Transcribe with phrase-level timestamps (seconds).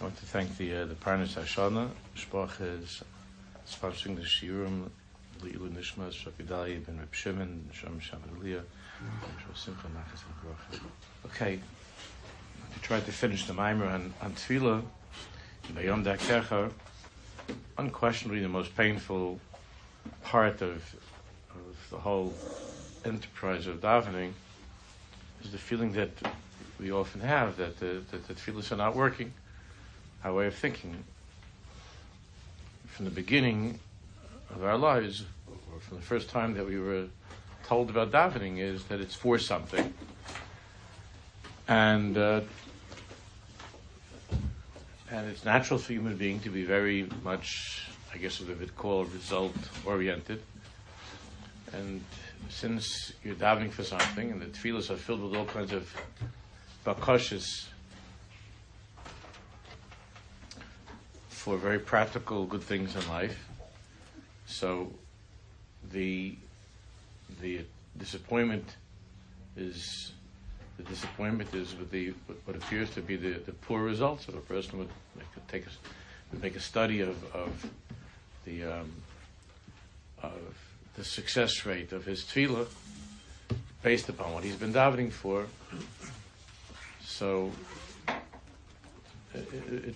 [0.00, 1.90] I want to thank the uh, the Parnas Hashana.
[2.16, 3.02] Shpach is
[3.68, 4.88] sponsoring the Shiurim,
[5.40, 8.62] Leilu Nishmas, Shakidali, Ben Reb Shimon, Shem Shamaliyah,
[9.56, 10.80] Simcha Nachas
[11.26, 14.82] Okay, I tried to finish the Maimer on, on Tefillah,
[15.72, 16.70] B'Yam Darkecha,
[17.76, 19.40] unquestionably the most painful
[20.22, 20.76] part of,
[21.50, 22.32] of the whole
[23.04, 24.30] enterprise of davening
[25.42, 26.10] is the feeling that
[26.78, 29.32] we often have that the, that the tefillahs are not working
[30.24, 31.04] our way of thinking
[32.86, 33.78] from the beginning
[34.50, 35.24] of our lives,
[35.72, 37.06] or from the first time that we were
[37.64, 39.94] told about davening, is that it's for something.
[41.68, 42.40] And uh,
[45.10, 48.76] and it's natural for human being to be very much, I guess, what we would
[48.76, 50.42] call result oriented.
[51.72, 52.02] And
[52.48, 55.94] since you're davening for something, and the tefillahs are filled with all kinds of
[56.84, 57.66] bakashas
[61.48, 63.48] for very practical good things in life.
[64.44, 64.92] So
[65.90, 66.36] the
[67.40, 67.60] the
[67.96, 68.76] disappointment
[69.56, 70.12] is
[70.76, 72.12] the disappointment is with the
[72.44, 76.36] what appears to be the, the poor results of a person would make, take a,
[76.36, 77.70] make a study of, of
[78.44, 78.92] the um,
[80.22, 80.54] of
[80.96, 82.66] the success rate of his tefillah
[83.82, 85.46] based upon what he's been davening for.
[87.00, 87.52] So
[89.32, 89.94] it,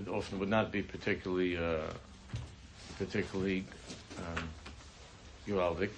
[0.00, 1.80] it often would not be particularly uh,
[2.98, 3.64] particularly
[4.18, 4.48] um,
[5.46, 5.88] in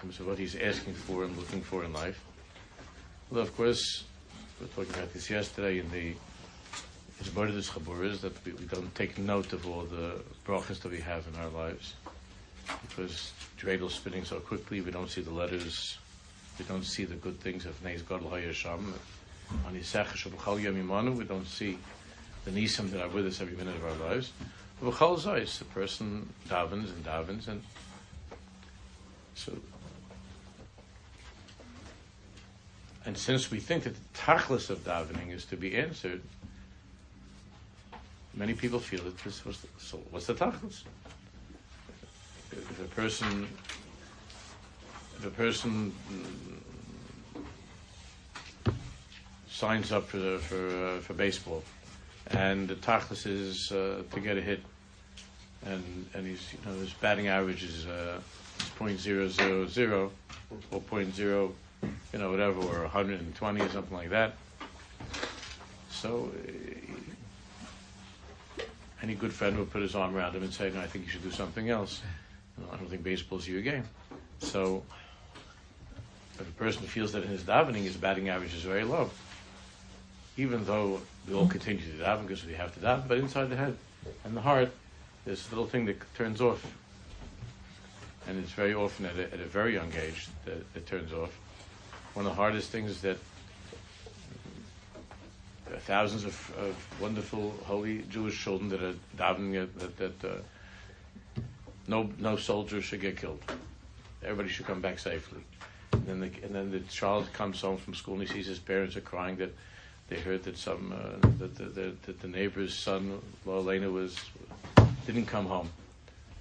[0.00, 2.22] terms of what he's asking for and looking for in life.
[3.30, 4.04] Well, of course,
[4.58, 6.14] we were talking about this yesterday in the
[7.22, 11.26] Hizbardis Chaburas that we, we, don't take note of all the brachas that we have
[11.28, 11.94] in our lives
[12.88, 15.98] because dreidel spinning so quickly, we don't see the letters,
[16.58, 18.92] we don't see the good things of Neis Gadol HaYasham.
[20.62, 21.78] Yom we don't see
[22.44, 24.32] the nisim that are with us every minute of our lives.
[24.82, 27.62] V'chol zois, the person davens and davens, and
[29.34, 29.52] so.
[33.04, 36.22] And since we think that the tachlis of davening is to be answered,
[38.34, 39.98] many people feel that this was the, so.
[40.10, 40.82] What's the tachlis?
[42.52, 43.48] If a person,
[45.18, 45.92] if a person
[49.48, 51.62] signs up for for uh, for baseball
[52.28, 54.60] and the tachlis is uh, to get a hit,
[55.66, 58.20] and and he's you know his batting average is uh,
[58.76, 60.10] point zero zero zero
[60.70, 64.34] or point zero, you know whatever, or 120 or something like that.
[65.90, 66.30] So.
[66.34, 66.80] Uh,
[69.02, 71.10] any good friend would put his arm around him and say, "No, I think you
[71.10, 72.02] should do something else.
[72.56, 73.84] You know, I don't think baseball's your game."
[74.40, 74.82] So,
[76.38, 79.10] if a person feels that in his davening his batting average is very low,
[80.36, 83.56] even though we all continue to daven because we have to daven, but inside the
[83.56, 83.76] head
[84.24, 84.70] and the heart,
[85.24, 86.64] there's a little thing that turns off.
[88.26, 91.38] And it's very often at a, at a very young age that it turns off.
[92.14, 93.18] One of the hardest things is that
[95.78, 101.40] thousands of, of wonderful, holy Jewish children that are davening that, that uh,
[101.86, 103.40] no, no soldier should get killed.
[104.22, 105.40] Everybody should come back safely.
[105.92, 108.58] And then, the, and then the child comes home from school and he sees his
[108.58, 109.54] parents are crying that
[110.10, 114.18] they heard that some uh, that, the, that, that the neighbor's son, Elena, was
[115.06, 115.70] didn't come home.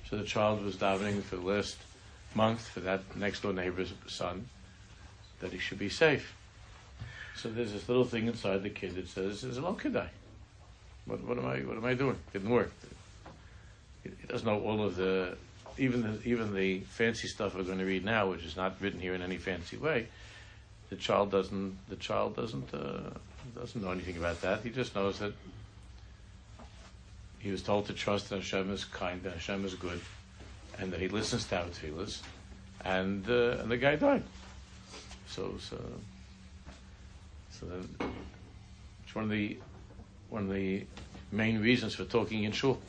[0.10, 1.78] So the child was davening for the last
[2.34, 4.48] month for that next door neighbor's son
[5.40, 6.36] that he should be safe.
[7.36, 10.10] So there's this little thing inside the kid that says, "Is well, could I?
[11.06, 11.60] What, what am I?
[11.60, 12.18] What am I doing?
[12.28, 12.72] It didn't work."
[14.04, 15.38] He doesn't know all of the
[15.78, 19.00] even the, even the fancy stuff we're going to read now, which is not written
[19.00, 20.08] here in any fancy way.
[20.90, 21.78] The child doesn't.
[21.88, 22.74] The child doesn't.
[22.74, 23.12] Uh,
[23.56, 24.62] doesn't know anything about that.
[24.62, 25.34] He just knows that
[27.40, 30.02] he was told to trust that Hashem is kind, that Hashem is good,
[30.78, 32.22] and that he listens to our tefillahs,
[32.84, 34.24] and uh, and the guy died.
[35.28, 35.78] So so
[37.52, 38.12] so then
[39.04, 39.58] it's one of the
[40.30, 40.86] one of the
[41.32, 42.80] main reasons for talking in shul.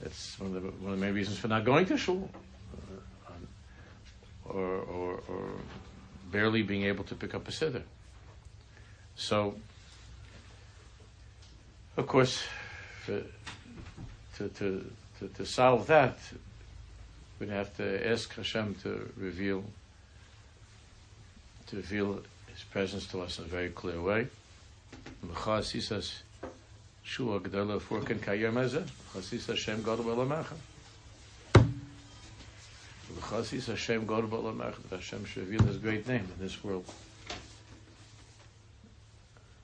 [0.00, 2.28] That's one of the one of the main reasons for not going to shul,
[2.76, 3.32] uh,
[4.44, 5.50] or, or, or
[6.32, 7.82] barely being able to pick up a siddur.
[9.14, 9.54] So,
[11.96, 12.42] of course,
[13.06, 13.24] to,
[14.38, 16.18] to, to, to, solve that,
[17.38, 19.62] we'd have to ask Hashem to reveal
[21.66, 24.26] to reveal His presence to us in a very clear way.
[25.72, 26.22] He says,
[27.02, 30.56] Shua Gdala Furkan Kayem Ezeh, Chasis Hashem God Belamacha.
[33.32, 34.30] Chasis Hashem God
[34.90, 36.84] Hashem should reveal His great name in this world.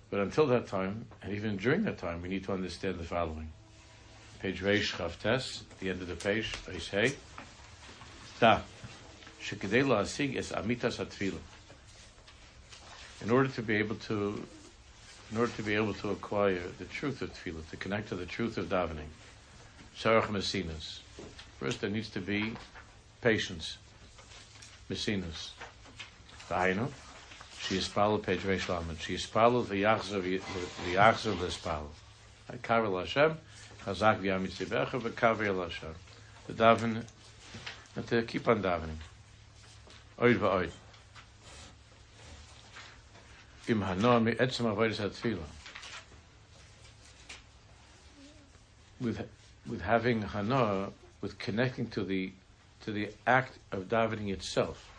[0.09, 3.50] But until that time, and even during that time, we need to understand the following.
[4.41, 7.12] Page Reish Chavtes, the end of the page, Reish Hey.
[8.41, 8.61] Da.
[9.43, 11.37] Shekidei la'asig es amitas hatfilah.
[13.21, 14.47] In order to be able to,
[15.31, 18.25] in order to be able to acquire the truth of tefillah, to connect to the
[18.25, 19.11] truth of davening,
[19.94, 21.00] sarach mesinas.
[21.61, 22.55] First, there needs to be
[23.20, 23.79] patience.
[24.91, 25.50] Mesinas.
[26.49, 26.88] V'hainu.
[27.61, 29.00] She is palo page Reish.
[29.00, 30.41] She is palo v'yachzer
[30.87, 31.88] v'yachzer l'spalo.
[32.62, 33.37] Kavel Hashem.
[33.85, 35.94] Chazak v'yamitzibecha v'kavel Hashem.
[36.47, 37.05] The daven,
[37.94, 38.97] and to keep on davening.
[40.19, 40.71] Oid va'oid.
[43.69, 45.38] Im hanoah mi etzem avodas hatfilah.
[49.00, 49.29] With
[49.69, 50.91] with having hanoah,
[51.21, 52.32] with connecting to the
[52.88, 54.90] to the act of davening itself.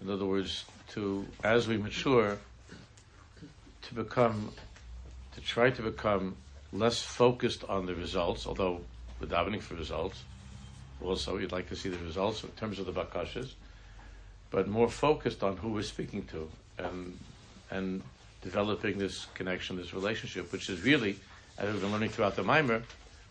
[0.00, 2.38] In other words, to as we mature,
[3.82, 4.50] to become,
[5.34, 6.36] to try to become
[6.72, 8.46] less focused on the results.
[8.46, 8.80] Although
[9.20, 10.22] we're davening for results,
[11.02, 13.52] also you'd like to see the results in terms of the bakashas,
[14.50, 16.48] but more focused on who we're speaking to
[16.78, 17.18] and
[17.70, 18.02] and
[18.40, 21.16] developing this connection, this relationship, which is really,
[21.58, 22.82] as we've been learning throughout the Mimer,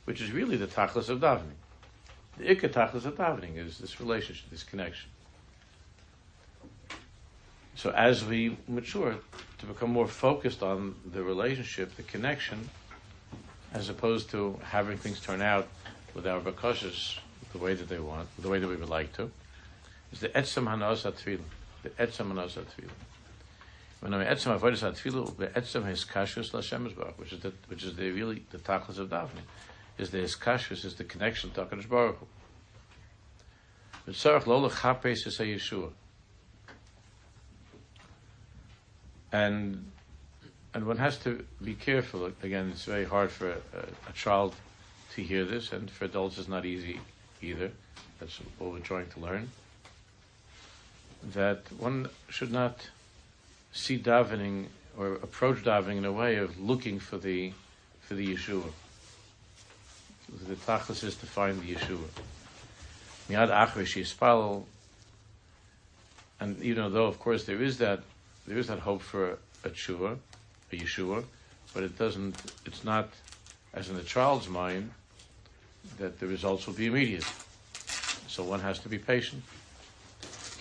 [0.06, 1.57] which is really the tachlis of davening.
[2.38, 5.10] The ikka tachlis of davening is this relationship, this connection.
[7.75, 9.16] So as we mature,
[9.60, 12.69] to become more focused on the relationship, the connection,
[13.74, 15.68] as opposed to having things turn out
[16.13, 17.18] with our bakashas
[17.51, 19.31] the way that they want, the way that we would like to,
[20.12, 21.04] is the etzem hanas.
[21.04, 22.57] The etzem hanas.
[24.00, 26.86] When I'm etzem avodas atfilah, the etzem his kashrus l'Hashem
[27.18, 29.45] which is the which is the really the tachlis of davening,
[30.01, 32.27] is the his kashrus is the connection to Hakadosh Baruch Hu.
[34.06, 35.92] But tzarich lo lechapes is Yeshua.
[39.31, 39.92] And
[40.74, 42.25] and one has to be careful.
[42.42, 43.57] Again, it's very hard for a,
[44.09, 44.56] a, child
[45.15, 47.01] to hear this, and for adults, it's not easy
[47.42, 47.71] either.
[48.19, 49.50] That's what we're trying to learn.
[51.33, 52.89] That one should not
[53.74, 57.54] see davening or approach davening in a way of looking for the
[58.01, 58.71] for the Yeshua.
[60.31, 62.07] The tachlis is to find the Yeshua.
[63.30, 64.63] Miad achrish yispal,
[66.39, 68.01] and even though, of course, there is that
[68.48, 70.18] there is that hope for a tshuva,
[70.72, 71.24] a Yeshua,
[71.74, 72.36] but it doesn't.
[72.66, 73.10] It's not
[73.74, 74.92] as in the child's mind
[76.00, 77.25] that the results will be immediate.
[78.28, 79.44] So one has to be patient.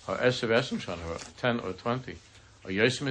[0.08, 2.18] or esav esem shana, or ten or twenty,
[2.64, 3.08] or yosim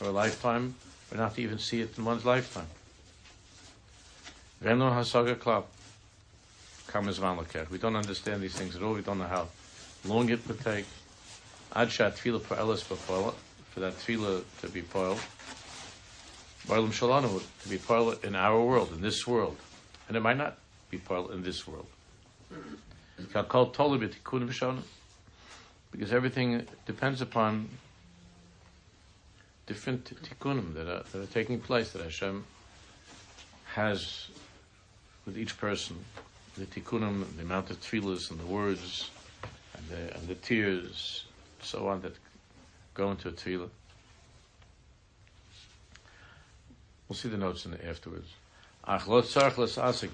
[0.00, 0.74] or a lifetime,
[1.12, 2.66] or not to even see it in one's lifetime.
[4.62, 5.64] Hasaga klap.
[7.70, 8.92] We don't understand these things at all.
[8.94, 9.48] We don't know how
[10.04, 10.86] long it would take.
[11.74, 13.34] Ad shat tefillah for elis for
[13.80, 15.18] that tefillah to be poiled.
[16.68, 19.56] Barlam Shalanu to be part in our world, in this world.
[20.08, 20.56] And it might not
[20.90, 21.86] be part in this world.
[25.90, 27.68] Because everything depends upon
[29.66, 32.44] different tikkunim that are, that are taking place that Hashem
[33.74, 34.28] has
[35.26, 35.96] with each person.
[36.56, 39.10] The tikkunim, the amount of tefillahs and the words
[39.76, 41.24] and the, and the tears,
[41.62, 42.14] so on that
[42.94, 43.70] go into a tefillah.
[47.08, 48.28] We'll see the notes in the afterwards.
[48.86, 50.10] Asik asik.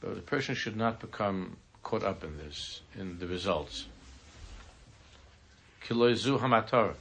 [0.00, 3.86] But the person should not become caught up in this, in the results.
[5.86, 6.94] Kiloizu hamatar.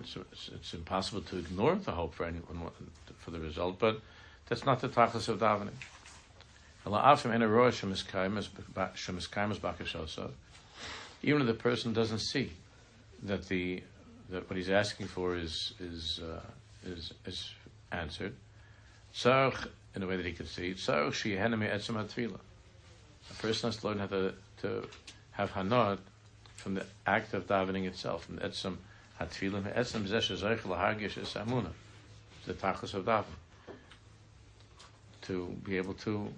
[0.00, 0.16] It's,
[0.54, 2.70] it's, impossible to ignore the hope for anyone
[3.18, 4.00] for the result, but
[4.48, 5.72] that's not the tachlis of davening.
[11.22, 12.52] Even if the person doesn't see
[13.24, 13.82] that the
[14.30, 16.40] that what he's asking for is is uh,
[16.86, 17.52] is is
[17.90, 18.34] answered.
[19.96, 20.70] In a way that he can see.
[20.70, 20.74] A
[23.42, 24.88] person has to learn how to to
[25.32, 25.98] have hanad
[26.58, 28.26] from the act of davening itself.
[28.26, 28.76] From etzem
[29.20, 31.70] hatfila, etzem zesh zeich lahagish es amuna.
[32.46, 33.24] The tachlis of davening.
[35.22, 36.28] To be able to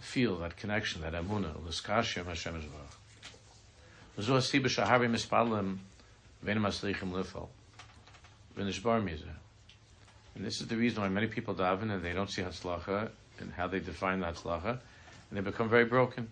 [0.00, 5.78] feel that connection, that amuna, l'skashim Hashem is Zu hasiba shahavi mispalim
[6.40, 6.64] and
[10.36, 13.10] this is the reason why many people daven and they don't see Hatzlacha
[13.40, 14.78] and how they define Hatzlacha, and
[15.32, 16.28] they become very broken.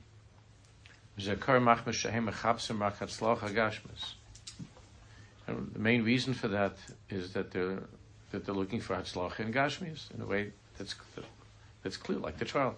[5.47, 6.77] The main reason for that
[7.09, 7.79] is that they're
[8.33, 10.95] that they're looking for Hatzlacha and Gashmis in a way that's
[11.83, 12.75] that's clear, like the child,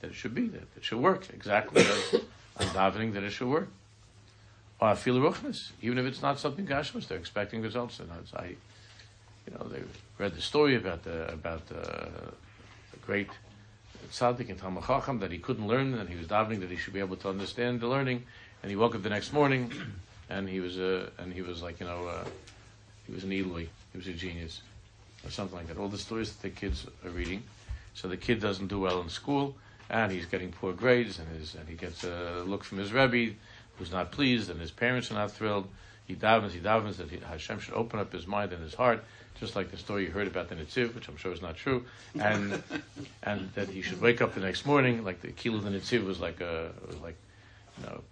[0.00, 2.14] that it should be that it should work exactly as,
[2.58, 3.68] on davening that it should work.
[4.80, 8.00] Or feel ruchnis, even if it's not something gashmas, they're expecting results.
[8.00, 8.54] And I,
[9.46, 9.82] you know, they
[10.18, 11.82] read the story about the about the,
[12.92, 13.28] the great
[14.10, 16.94] tzaddik and Talmud Chacham that he couldn't learn, and he was davening that he should
[16.94, 18.24] be able to understand the learning.
[18.62, 19.72] And he woke up the next morning,
[20.30, 22.24] and he was uh, and he was like you know, uh,
[23.06, 24.62] he was an Eloi, he was a genius,
[25.24, 25.78] or something like that.
[25.78, 27.42] All the stories that the kids are reading.
[27.94, 29.56] So the kid doesn't do well in school,
[29.90, 33.34] and he's getting poor grades, and his and he gets a look from his rebbe
[33.78, 35.68] who's not pleased, and his parents are not thrilled.
[36.06, 39.04] He davens, he davens that he, Hashem should open up his mind and his heart,
[39.40, 41.84] just like the story you heard about the Nitziv, which I'm sure is not true,
[42.20, 42.62] and
[43.22, 46.20] and that he should wake up the next morning, like the Kilo the Nitziv was
[46.20, 47.16] like a was like,
[47.78, 48.02] you know,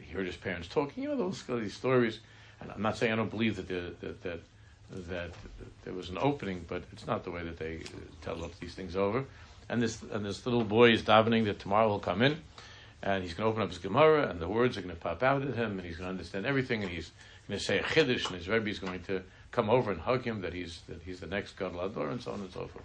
[0.00, 2.20] he heard his parents talking, you know, those these stories.
[2.60, 4.40] And I'm not saying I don't believe that the, that that
[5.08, 5.30] that
[5.84, 7.80] there was an opening, but it's not the way that they
[8.22, 9.24] tell up these things over.
[9.68, 12.38] And this and this little boy is davening that tomorrow will come in,
[13.02, 15.22] and he's going to open up his Gemara, and the words are going to pop
[15.22, 17.10] out at him, and he's going to understand everything, and he's
[17.48, 20.24] going to say a chiddush, and his rebbe is going to come over and hug
[20.24, 22.84] him that he's that he's the next God Lador, and so on and so forth.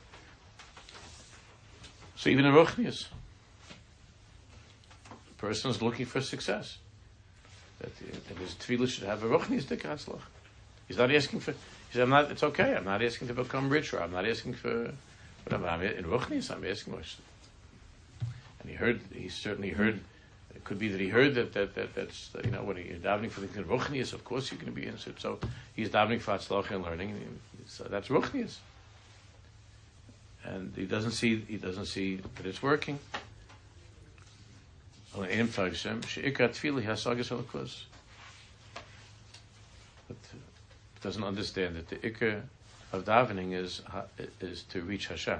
[2.15, 3.07] So even in Ruchnius,
[5.09, 6.77] the person is looking for success.
[7.79, 10.21] That, that his tefillah should have a Ruchnius dekatzlach.
[10.87, 11.51] He's not asking for.
[11.51, 12.31] He said, "I'm not.
[12.31, 12.75] It's okay.
[12.75, 14.01] I'm not asking to become richer.
[14.01, 14.93] I'm not asking for
[15.43, 15.67] whatever.
[15.67, 16.51] I'm in Ruchnius.
[16.51, 16.93] I'm asking."
[18.59, 19.01] And he heard.
[19.13, 20.01] He certainly heard
[20.55, 22.97] it could be that he heard that, that, that that's, that, you know, when he's
[22.97, 25.19] davening for the Ruchnius, of course you're going to be answered.
[25.19, 25.39] So
[25.75, 28.57] he's davening for Atzlach and learning, and so that's Ruchnius.
[30.43, 32.99] And he doesn't see, he doesn't see that it's working.
[40.07, 40.37] But uh,
[41.01, 42.41] doesn't understand that the ikr
[42.93, 43.81] of davening is
[44.39, 45.39] is to reach Hashem,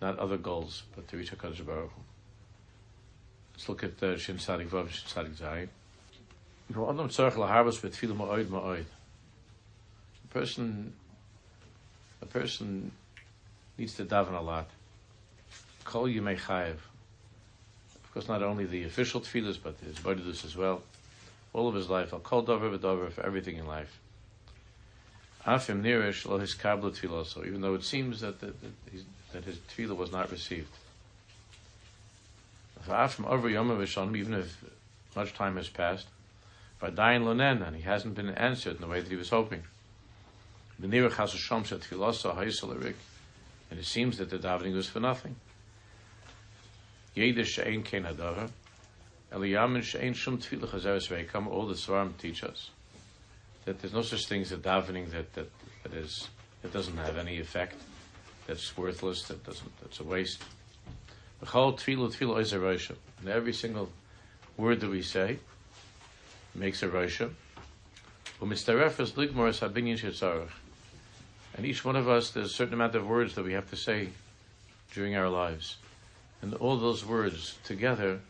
[0.00, 2.11] not other goals, but to reach Hakadosh Baruch Hu.
[3.62, 5.68] Let's look at uh, Shin Sadik Vav, Shin Sadik Zayin.
[6.70, 8.86] Adam Tzarech Laharbas with Tfilah Ma'oid Ma'oid.
[10.24, 10.92] A person,
[12.20, 12.90] a person
[13.78, 14.68] needs to daven a lot.
[15.84, 16.72] Kol Yimei Chayev.
[16.72, 20.82] Of course, not only the official tefillahs, but his bodhidus as well.
[21.52, 24.00] All of his life, I'll call dover v'dover for everything in life.
[25.46, 27.26] Afim nirish lo his kabla tefillah.
[27.26, 29.04] So even though it seems that that, that,
[29.34, 30.66] that his tefillah was not received,
[32.88, 34.64] even if
[35.14, 36.06] much time has passed,
[36.80, 39.64] Vadayin Lonen, and he hasn't been answered in the way that he was hoping.
[40.80, 41.12] And it
[43.84, 45.34] seems that the davening was for nothing.
[47.14, 48.48] Jeder she'ein kein hadara,
[49.32, 51.10] Eliyamin she'ein shum tefillah chazeres
[51.48, 52.70] all the Svarim teach us
[53.64, 55.50] that there's no such thing as a davening that, that,
[55.82, 56.28] that is,
[56.62, 57.76] that doesn't have any effect,
[58.46, 60.42] that's worthless, that doesn't, that's a waste.
[61.44, 62.94] Chol tefillah tefillah is a rosha.
[63.20, 63.90] And every single
[64.56, 65.38] word that we say
[66.54, 66.88] makes a
[69.96, 70.50] shetzarech.
[71.54, 73.76] And each one of us, there's a certain amount of words that we have to
[73.76, 74.10] say
[74.94, 75.76] during our lives.
[76.40, 78.20] And all those words together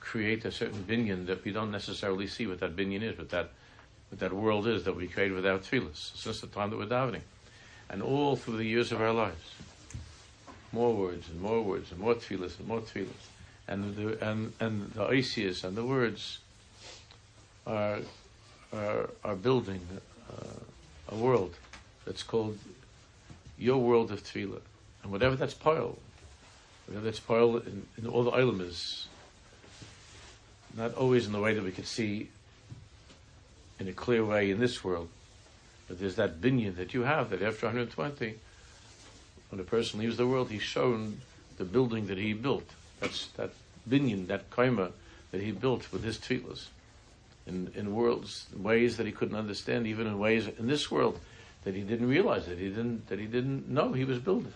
[0.00, 3.50] create a certain binyan that we don't necessarily see what that binyan is, what that,
[4.10, 7.22] what that world is that we create without tefillahs since the time that we're davening.
[7.88, 9.54] And all through the years of our lives
[10.72, 13.28] more words and more words and more tefillahs and more tefillahs.
[13.68, 16.38] And the, and, and the Isis and the words
[17.66, 17.98] are,
[18.72, 19.80] are, are building
[20.30, 21.54] uh, a world
[22.04, 22.58] that's called
[23.58, 24.60] your world of tefillah.
[25.02, 25.98] And whatever that's pile,
[26.86, 29.06] whatever that's pile in, in all the island is
[30.76, 32.28] not always in the way that we can see
[33.78, 35.08] in a clear way in this world,
[35.88, 38.34] but there's that binyan that you have that after 120,
[39.50, 41.20] when a person leaves the world, he's shown
[41.58, 42.68] the building that he built.
[43.00, 43.50] That's that
[43.88, 44.92] binyan, that kaima
[45.32, 46.68] that he built with his tefillahs.
[47.46, 51.18] In, in worlds, ways that he couldn't understand, even in ways in this world
[51.64, 54.52] that he didn't realize that he didn't that he didn't know he was building.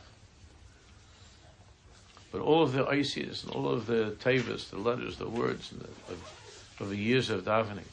[2.30, 5.84] But all of the ices and all of the tavas, the letters, the words, the,
[6.12, 7.86] of, of the years of davening,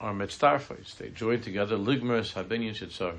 [0.00, 0.96] are mitzdarfos.
[0.96, 3.16] They join together ligmeres habinyan shitzar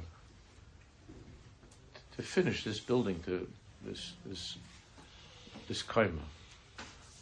[2.15, 3.47] to finish this building, to
[3.85, 4.57] this this
[5.67, 6.19] this kaima.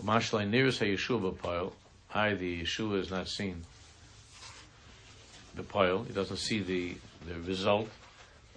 [0.02, 1.74] Umashlai nearest Yeshua pile.
[2.14, 3.64] I the Yeshua is not seen.
[5.56, 6.96] The pile, he doesn't see the
[7.28, 7.90] the result,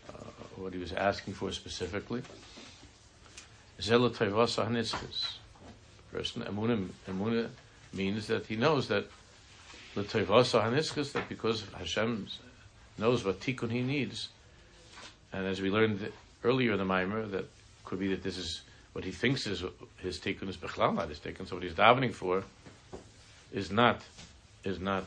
[0.08, 0.12] uh,
[0.56, 2.22] what he was asking for specifically.
[3.80, 5.36] Zela hanitzchis.
[6.12, 7.48] Person emuna emuna
[7.92, 9.06] means that he knows that
[10.02, 12.26] the Tevasa Haniskas, that because Hashem
[12.98, 14.28] knows what tikkun he needs,
[15.32, 16.10] and as we learned
[16.42, 17.44] earlier in the Maimer, that
[17.84, 19.62] could be that this is what he thinks is
[19.98, 21.46] his tikkun is bechlal not his tikkun.
[21.46, 22.42] So what he's davening for
[23.52, 24.00] is not
[24.64, 25.04] is not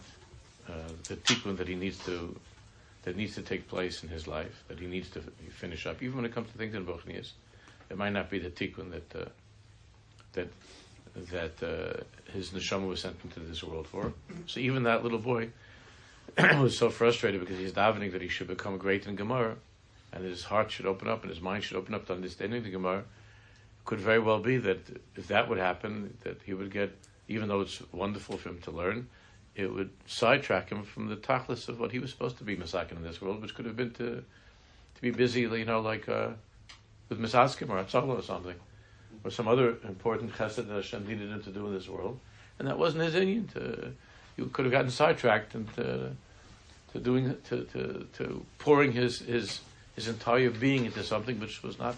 [0.69, 0.73] uh,
[1.07, 2.35] the tikkun that he needs to
[3.03, 6.01] that needs to take place in his life that he needs to finish up.
[6.01, 7.31] Even when it comes to things in Bochnias,
[7.89, 9.25] it might not be the tikkun that uh,
[10.33, 10.47] that
[11.15, 14.13] that uh, his neshama was sent into this world for.
[14.48, 15.50] So even that little boy
[16.38, 19.55] was so frustrated because he's davening that he should become great in Gemara,
[20.12, 22.70] and his heart should open up and his mind should open up to understanding the
[22.70, 23.03] Gemara.
[23.86, 24.79] Could very well be that
[25.15, 28.72] if that would happen, that he would get, even though it's wonderful for him to
[28.72, 29.08] learn,
[29.55, 32.93] it would sidetrack him from the tachlis of what he was supposed to be masakin
[32.93, 34.24] in this world, which could have been to
[34.96, 36.29] to be busy, you know, like uh,
[37.10, 38.55] with misaskim or atzala or something
[39.23, 42.19] or some other important chesed that Hashem needed him to do in this world,
[42.59, 43.51] and that wasn't his inyan.
[43.53, 43.93] To
[44.37, 46.15] you could have gotten sidetracked and to,
[46.99, 49.61] doing to, to, to pouring his, his
[49.95, 51.95] his entire being into something which was not,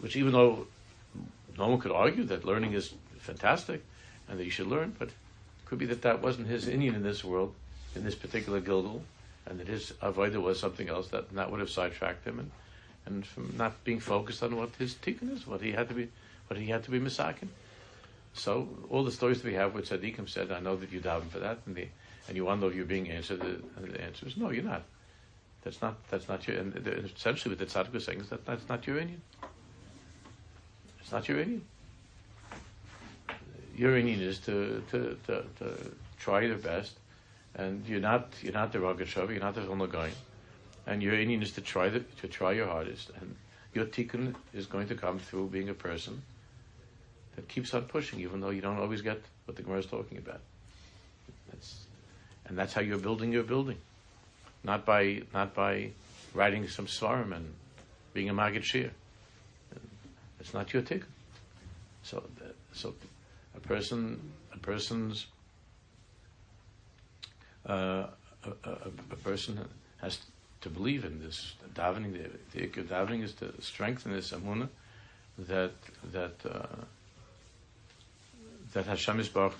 [0.00, 0.66] which even though
[1.58, 3.82] no one could argue that learning is fantastic
[4.28, 5.14] and that you should learn, but it
[5.66, 7.54] could be that that wasn't his inyan in this world,
[7.94, 9.02] in this particular gilgul,
[9.46, 12.50] and that his avodah was something else that that would have sidetracked him and
[13.04, 16.08] and from not being focused on what his tikkun is, what he had to be
[16.52, 17.48] but he had to be misakin.
[18.34, 21.30] So all the stories that we have with tzaddikim said, I know that you daven
[21.30, 21.86] for that, and, the,
[22.28, 23.40] and you wonder if you're being answered.
[23.40, 24.82] The, the answer is no, you're not.
[25.64, 25.96] That's not.
[26.10, 26.58] That's not your.
[26.58, 26.76] And
[27.16, 29.20] essentially, what the tzaddik was saying is that that's not your inyan.
[31.00, 31.62] It's not your inyan.
[33.74, 36.98] Your inyan is to to, to, to try your best,
[37.54, 40.12] and you're not you're not the Rogachover, you're not the Vilnagoyin,
[40.86, 43.36] and your inyan is to try the, to try your hardest, and
[43.72, 46.20] your tikkun is going to come through being a person
[47.36, 50.18] that keeps on pushing, even though you don't always get what the Gemara is talking
[50.18, 50.40] about.
[51.50, 51.86] That's,
[52.46, 53.78] and that's how you're building your building,
[54.64, 55.90] not by not by
[56.34, 57.52] writing some svarim and
[58.14, 58.90] being a magid shir.
[60.40, 61.04] It's not your tikkun.
[62.02, 62.22] So,
[62.72, 62.94] so
[63.56, 64.20] a person,
[64.52, 65.26] a person's,
[67.68, 68.06] uh,
[68.44, 68.72] a, a,
[69.12, 69.60] a, person
[70.00, 70.18] has
[70.62, 72.12] to believe in this davening.
[72.52, 74.68] The, the davening is to strengthen this amuna
[75.38, 75.72] that
[76.12, 76.34] that.
[76.44, 76.66] Uh,
[78.72, 79.54] that Hashem Yisbarach,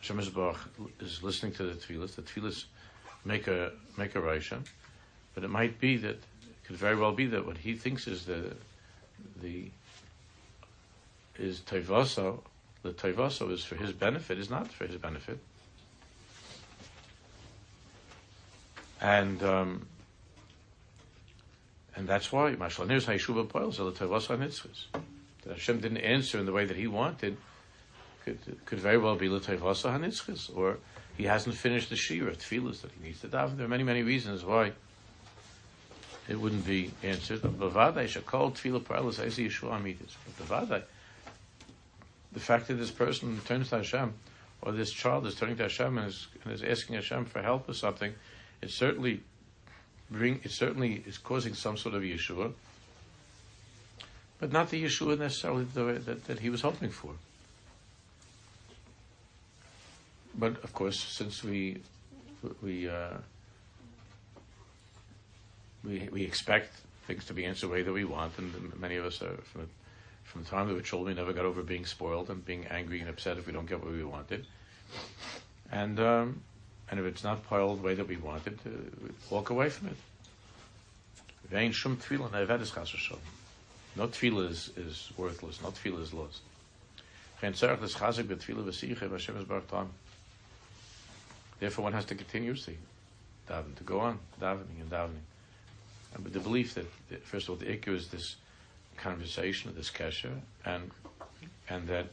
[0.00, 0.58] Hashem Yisbarach
[1.00, 2.14] is listening to the tefillahs.
[2.14, 2.64] The tefillahs
[3.24, 4.66] make a make a reisha,
[5.34, 8.26] but it might be that it could very well be that what he thinks is
[8.26, 8.54] the
[9.40, 9.70] the
[11.38, 12.40] is tevaso,
[12.82, 15.38] the tevaso is for his benefit, is not for his benefit,
[19.00, 19.42] and.
[19.42, 19.86] Um,
[21.98, 26.86] and that's why Mashlanir Hayeshuva Poils That Hashem didn't answer in the way that he
[26.86, 27.38] wanted,
[28.26, 30.78] could, could very well be l'toivasa hanitzchis, or
[31.16, 33.56] he hasn't finished the shir of tefillas that he needs to daven.
[33.56, 34.72] There are many, many reasons why
[36.28, 37.40] it wouldn't be answered.
[37.42, 39.96] Bavadai shakol tefillah yeshua.
[40.68, 40.88] But
[42.32, 44.12] the fact that this person turns to Hashem,
[44.60, 47.68] or this child is turning to Hashem and is, and is asking Hashem for help
[47.68, 48.12] or something,
[48.60, 49.20] it certainly
[50.10, 52.52] bring it certainly is causing some sort of Yeshua,
[54.40, 57.12] but not the Yeshua necessarily that, that he was hoping for.
[60.38, 61.78] But of course, since we
[62.62, 63.16] we uh,
[65.84, 66.72] we we expect
[67.06, 69.68] things to be answered the way that we want, and many of us are from
[70.24, 73.00] from the time we were children, we never got over being spoiled and being angry
[73.00, 74.46] and upset if we don't get what we wanted,
[75.70, 76.42] and um,
[76.90, 78.92] and if it's not piled the way that we wanted, to
[79.30, 79.96] walk away from it.
[83.96, 85.62] No tefillah is, is worthless.
[85.62, 86.42] No tefillah is lost.
[91.58, 92.78] Therefore, one has to continuously
[93.48, 95.24] daven, to go on davening and davening.
[96.14, 96.86] And with the belief that,
[97.24, 98.36] first of all, the ikku is this
[98.96, 100.90] conversation, this kesha, and
[101.68, 102.06] and that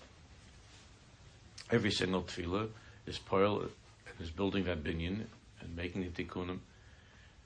[1.71, 2.69] every single tefillah
[3.05, 3.71] is poil and
[4.19, 5.25] is building that binyan
[5.61, 6.59] and making the tikkunim.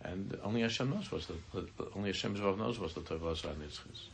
[0.04, 1.36] And only Hashem knows what's the
[1.96, 4.08] only Hashem's knows what's the tovas nitzchis.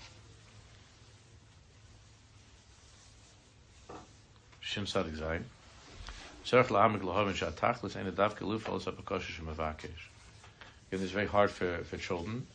[4.61, 5.43] Shin Sadik Zayin.
[10.91, 12.45] Again, it's very hard for, for children,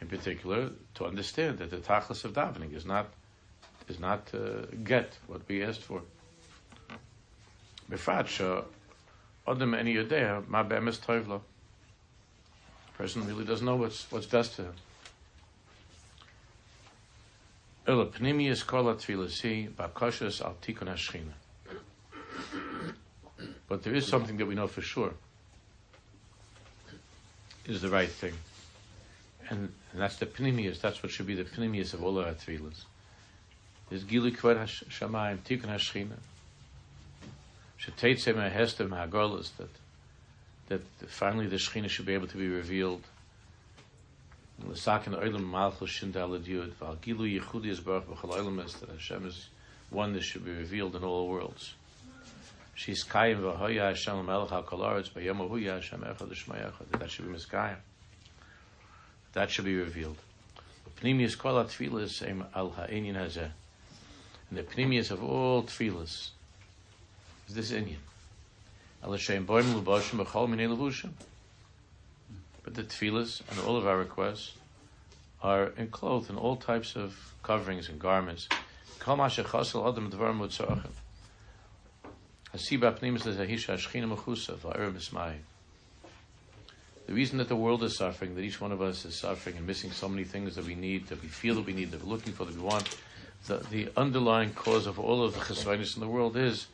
[0.00, 3.08] in particular, to understand that the tachlis of davening is not
[3.88, 6.02] is not uh, get what we asked for.
[9.48, 11.40] Adam any yodea ma be'emes toivlo.
[12.96, 14.74] Person really doesn't know what's what's best for him.
[17.86, 18.06] Ela
[18.66, 21.32] kol al tikun.
[23.68, 25.14] But there is something that we know for sure
[27.66, 28.34] is the right thing.
[29.48, 30.80] and, and that's the pnimius.
[30.80, 32.84] That's what should be the pnimius of all our tefillas.
[33.90, 36.16] Is gili kvod hashamayim tikun hashchina.
[37.80, 39.68] Sheteitze mehestem hagolus that
[40.68, 43.02] that finally the Shechina should be able to be revealed.
[44.66, 49.26] L'sakin oilam malchus shindal adiyud val gilu yichudi is baruch b'chal oilam is that Hashem
[49.26, 49.48] is
[49.90, 51.74] one that should be revealed in all worlds.
[52.76, 56.98] She's kayim v'hoya Hashem melech ha'kol aretz b'yom huya Hashem echad l'shmayachad.
[56.98, 57.78] That should be miskayim.
[59.32, 60.18] That should be revealed.
[61.00, 63.50] Pnimius kol ha-tfilas em al ha'inyan hazeh.
[64.50, 66.28] And the pnimius of all tfilas
[67.48, 67.96] is this inyan.
[69.02, 69.12] But
[72.74, 74.52] the tefillas and all of our requests
[75.42, 78.48] are enclosed in all types of coverings and garments.
[87.06, 89.66] The reason that the world is suffering, that each one of us is suffering and
[89.66, 92.10] missing so many things that we need, that we feel that we need, that we're
[92.10, 92.88] looking for, that we want,
[93.46, 96.66] the, the underlying cause of all of the chesroinus in the world is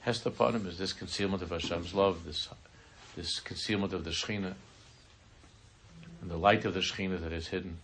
[0.00, 2.48] Hester Panim is this concealment of Hashem's love, this
[3.16, 4.54] this concealment of the Shechina,
[6.20, 7.78] and the light of the Shechina that is hidden.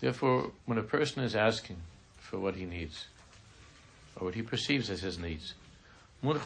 [0.00, 1.76] Therefore, when a person is asking
[2.18, 3.06] for what he needs,
[4.16, 5.54] or what he perceives as his needs,
[6.22, 6.36] not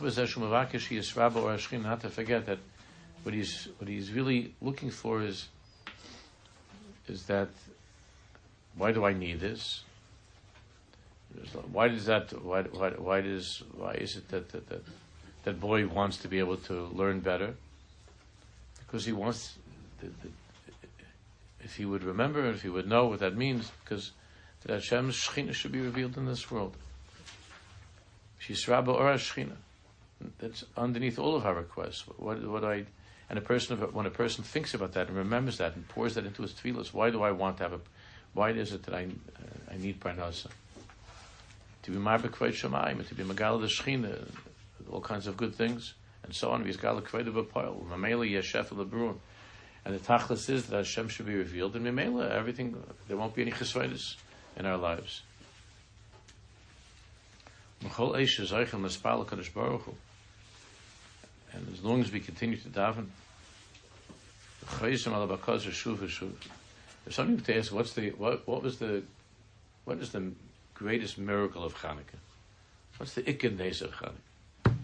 [2.00, 2.58] to forget that
[3.22, 5.48] what he's what he's really looking for is
[7.08, 7.48] is that
[8.76, 9.82] why do I need this?
[11.72, 12.32] Why does that?
[12.42, 14.82] Why why why does why is it that that that,
[15.44, 17.54] that boy wants to be able to learn better?
[18.86, 19.58] Because he wants.
[20.00, 20.28] The, the,
[21.62, 24.12] if he would remember, if he would know what that means, because
[24.62, 26.76] that Hashem's Shechina should be revealed in this world.
[28.40, 29.56] Shisraba or Shechina.
[30.38, 32.04] That's underneath all of our requests.
[32.16, 32.84] What what I
[33.32, 36.26] and a person, when a person thinks about that and remembers that and pours that
[36.26, 37.80] into his tefillas, why do I want to have a,
[38.34, 39.08] why is it that I,
[39.70, 40.48] I need parnasa?
[41.84, 44.28] To be marbek kveit shamayim, to be megala the shechina,
[44.90, 45.94] all kinds of good things,
[46.24, 46.62] and so on.
[46.62, 49.16] V'yizgala kveit of a poil, mamela yeshef lebrun.
[49.84, 53.42] And the tachlis is that Hashem should be revealed, in mamela, everything, there won't be
[53.42, 54.14] any chesvedis
[54.56, 55.22] in our lives.
[57.82, 57.90] And
[61.72, 63.06] as long as we continue to daven,
[64.80, 65.02] there's
[67.16, 67.72] something to ask.
[67.72, 68.46] What's the what?
[68.46, 69.02] What was the
[69.84, 70.30] what is the
[70.74, 72.20] greatest miracle of Hanukkah?
[72.98, 74.76] What's the ikkenes of Hanukkah?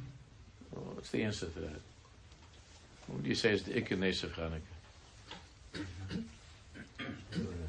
[0.95, 1.81] What's the answer to that?
[3.07, 4.78] What do you say is the ikkenes of Hanukkah?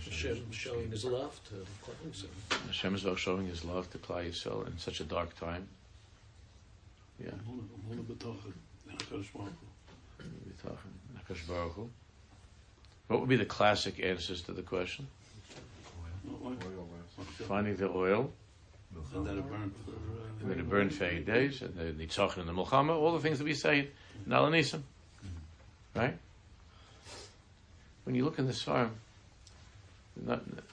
[0.05, 2.67] Hashem showing his love to Klal Yisrael.
[2.67, 5.67] Hashem is showing his love to Klal Yisrael in such a dark time.
[7.23, 7.31] Yeah.
[13.07, 15.07] What would be the classic answers to the question?
[17.47, 18.31] Finding the oil.
[19.13, 21.91] And then it burned for, uh, and then it burned for eight days, and the
[22.05, 23.89] Nitzach and the Mulchama, all the things that we say
[24.25, 24.81] in Al Hanisim.
[25.95, 26.17] Right?
[28.03, 28.91] When you look in the Svarim,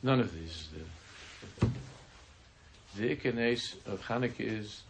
[0.02, 1.70] none of these is.
[2.96, 4.82] The ikenes of Hanukkah is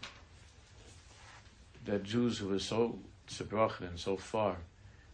[1.87, 4.57] that Jews who were so zerbrochen and so far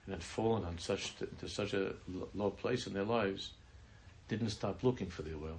[0.05, 1.95] and had fallen on such to, such a
[2.35, 3.53] low place in their lives,
[4.29, 5.59] didn't stop looking for the oil.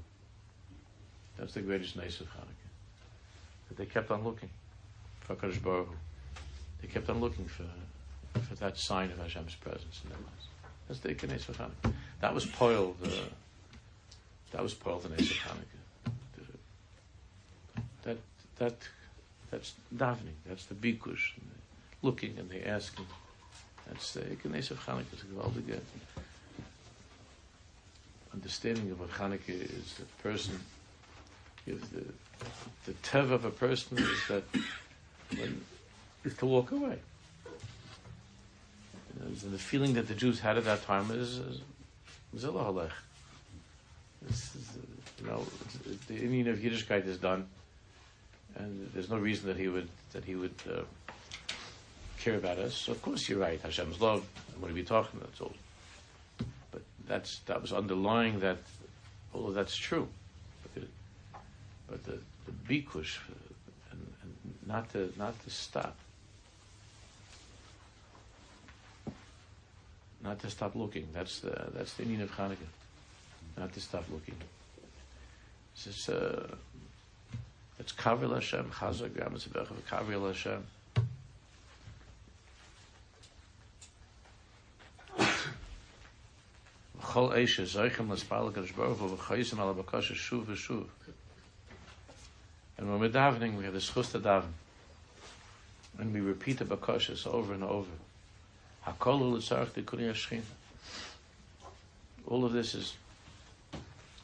[1.38, 2.70] That's the greatest nice of Hanukkah.
[3.70, 4.50] That they kept on looking
[5.22, 5.36] for.
[6.82, 7.66] They kept on looking for
[8.42, 10.53] for that sign of Hashem's presence in their lives.
[10.88, 11.94] That's the Ikenes of Hanukkah.
[12.22, 13.12] That was Poil the
[14.52, 15.84] that was Poil the Nes Hanukkah.
[18.04, 18.18] That
[18.58, 18.76] that
[19.50, 20.38] that's davening.
[20.46, 23.08] That's the bikush, the looking and the asking.
[23.88, 25.14] That's the Ikenes of Hanukkah.
[25.14, 25.80] It's a gewaldige
[28.34, 29.96] understanding of what Hanukkah is.
[29.96, 30.60] The person,
[31.66, 32.04] if the
[32.86, 34.44] the tev of a person is that
[35.38, 35.64] when
[36.24, 37.00] is to walk away.
[39.24, 41.40] The feeling that the Jews had at that time is
[42.38, 42.92] zillah halech.
[45.20, 45.46] You know,
[46.08, 47.48] the inyan of Yiddishkeit is done,
[48.56, 50.82] and there's no reason that he would that he would uh,
[52.20, 52.88] care about us.
[52.88, 53.60] Of course, you're right.
[53.62, 54.26] Hashem's love.
[54.60, 55.20] What are we talking?
[55.22, 55.54] That's all.
[56.72, 58.58] But that's that was underlying that.
[59.34, 60.08] Of that's true,
[60.62, 60.88] but the,
[61.88, 63.18] but the the bikush
[63.92, 65.96] and, and not to not to stop.
[70.24, 71.08] Not to stop looking.
[71.14, 72.72] That's the that's the meaning of Hanukkah.
[73.58, 74.36] Not to stop looking.
[75.76, 76.48] This is uh,
[77.80, 80.66] It's Kavril Hashem, Chazak Yamatzabech of Kavril Hashem.
[87.02, 90.86] Chol Eisha Zoichem Laspal Kadosh Baruch Hu V'chayim Ala Bakasha Shuv V'Shuv.
[92.78, 94.52] And when we're davening, we have the schus to daven.
[96.00, 97.92] And we repeat the bakashas over and over.
[102.28, 102.94] All of this is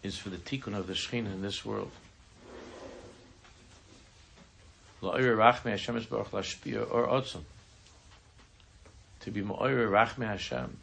[0.04, 1.92] is for the tikkun of the Shechina in this world.
[5.02, 5.12] To
[9.32, 10.78] be ma'ir rachme Hashem,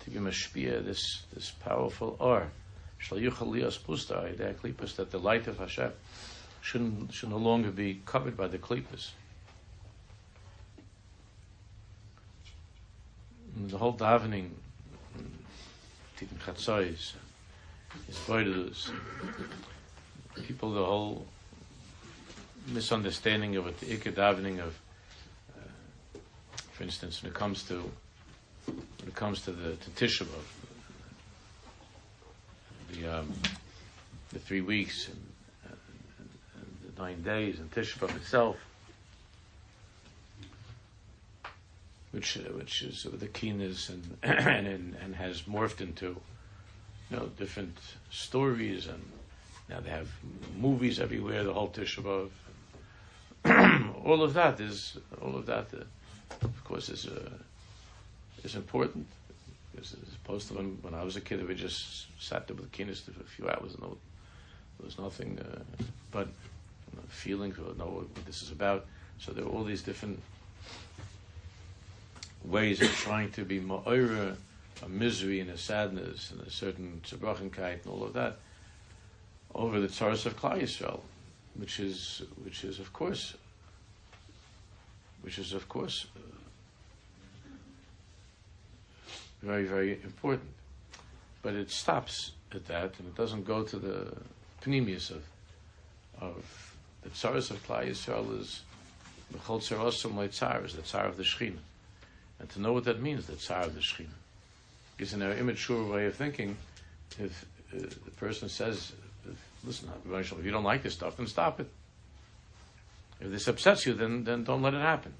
[0.00, 2.50] to be mashpia, this this powerful or,
[3.08, 3.20] that
[5.10, 5.92] the light of Hashem
[6.60, 9.12] shouldn't should no longer be covered by the klipas.
[13.54, 14.50] The whole davening,
[16.16, 17.12] tikkun chatzos,
[18.08, 18.90] is voidus.
[20.46, 21.26] People, the whole
[22.68, 24.78] misunderstanding of what the ikka davening of,
[25.54, 26.18] uh,
[26.72, 27.90] for instance, when it comes to
[28.66, 30.44] when it comes to the to Tisha B'av,
[32.92, 33.32] the um,
[34.32, 35.22] the three weeks and,
[35.64, 38.56] and, and the nine days and Tisha B'av itself,
[42.12, 46.16] which uh, which is the keenness and and and, and has morphed into
[47.10, 47.76] you know different
[48.10, 49.02] stories and
[49.68, 50.08] now they have
[50.58, 51.44] movies everywhere.
[51.44, 52.30] The whole Tisha B'av
[54.04, 55.84] all of that is all of that, uh,
[56.42, 57.30] of course, is uh,
[58.44, 59.06] is important.
[59.72, 62.70] Because as opposed to when, when I was a kid, we just sat there with
[62.70, 63.74] the kinis for a few hours.
[63.74, 65.62] and there was nothing uh,
[66.10, 68.84] but you know, feeling or know what this is about.
[69.18, 70.20] So there are all these different
[72.52, 74.36] ways of trying to be ma'ira,
[74.84, 78.36] a misery and a sadness and a certain tzebrachenkite and all of that
[79.54, 81.00] over the tzaras of Klal Yisrael,
[81.54, 83.34] which is which is of course
[85.22, 86.06] which is of course
[89.42, 90.50] very very important.
[91.42, 94.14] But it stops at that, and it doesn't go to the
[94.64, 95.24] pneumius of
[96.20, 98.62] of the tzaras of Klal Yisrael is
[99.30, 101.58] the chol tzarosim leitzar is the tsar of the Shechina,
[102.42, 104.08] and to know what that means, the tsar of the Shechina.
[104.96, 106.56] Because in our immature way of thinking,
[107.18, 108.92] if uh, the person says,
[109.64, 111.70] "Listen, if you don't like this stuff, then stop it."
[113.20, 115.14] If this upsets you, then then don't let it happen.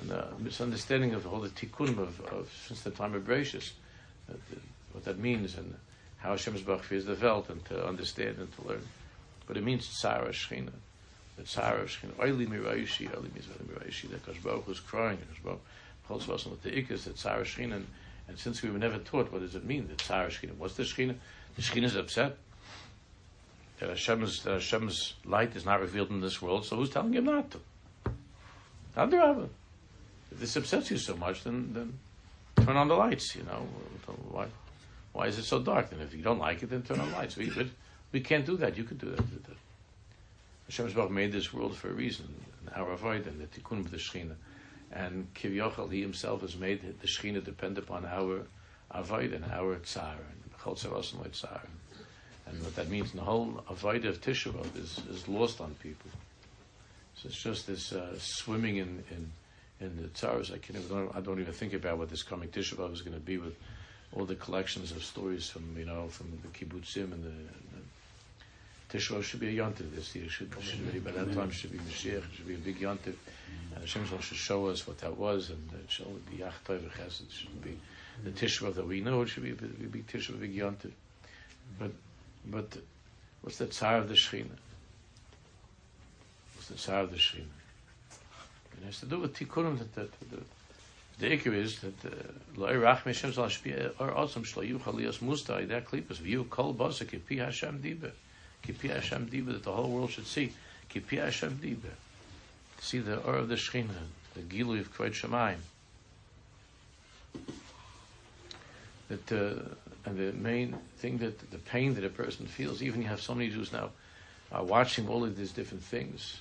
[0.00, 4.34] And the misunderstanding of all the tikkun of, of since the time of uh,
[4.92, 5.74] what that means and
[6.18, 8.82] how Hashem's Baruch is developed, and to understand and to learn.
[9.46, 10.72] But it means Tzara Shechina.
[11.36, 12.12] The Tzara Shechina.
[12.12, 15.42] Oili Mirayishi, Oili Mirayishi, that Kosh Baruch was crying, Kosh
[16.08, 17.76] Holds us with the Ikas, the Tzara Shechina.
[17.76, 17.86] And,
[18.28, 20.56] and since we were never taught, what does it mean, the Tzara Shechina?
[20.56, 21.16] What's the Shechina?
[21.56, 22.36] The Shechina is upset
[23.80, 27.24] that Hashem's, that Hashem's light is not revealed in this world, so who's telling him
[27.24, 27.60] not to?
[28.96, 29.48] Adrabah.
[30.30, 31.98] If this upsets you so much, then, then
[32.64, 33.66] turn on the lights, you know.
[34.30, 34.46] Why,
[35.12, 35.92] why is it so dark?
[35.92, 37.36] And if you don't like it, then turn on the lights.
[37.36, 37.66] We, but
[38.12, 38.76] we can't do that.
[38.76, 39.24] You can do that.
[40.68, 42.26] Hashem made this world for a reason,
[42.74, 44.34] our avoid and the tikkun of the Shechina.
[44.94, 48.42] And Kivyochel, he himself has made the Shechina depend upon our
[48.90, 50.16] avoid and our tsar.
[50.30, 50.44] And
[52.46, 56.10] and what that means, the whole avoid of Tisha B'Av is, is lost on people.
[57.16, 59.30] So it's just this uh, swimming in, in,
[59.80, 60.52] in the tzaras.
[60.52, 60.76] I can
[61.14, 63.56] I don't even think about what this coming Tisha B'Av is going to be with
[64.12, 69.12] all the collections of stories from you know from the kibbutzim and the, the Tisha
[69.12, 70.28] B'Av should be a yontiv this year.
[70.28, 72.22] Should, should be by that time should be Mashiach.
[72.36, 73.14] Should be a big yontiv.
[73.84, 77.22] Hashem should show us what that was, and it should only be Yachtov Chesed.
[77.22, 77.78] It should be
[78.24, 79.20] the Tisha B'Av that we know.
[79.22, 80.92] It should be a big, B'Av, big.
[81.78, 81.90] But
[82.46, 82.76] but
[83.42, 84.56] what's the tsar of the Shechina?
[86.54, 87.44] What's the tsar of the Shechina?
[88.80, 90.42] It has to do with tikkunim that, that, that
[91.18, 92.10] the ikir is that uh,
[92.56, 96.74] loy rach meshem zal shpia or also shlo yu chalias musta ida klipas view kol
[96.74, 98.10] basa kipi Hashem dibe
[98.64, 100.52] kipi Hashem dibe that the whole world should see
[100.90, 101.90] kipi Hashem dibe
[102.84, 105.58] see the or of the Shechina the gilui of Kvod Shemayim
[109.08, 113.08] that uh, and the main thing that the pain that a person feels, even you
[113.08, 113.90] have so many Jews now
[114.52, 116.40] are watching all of these different things,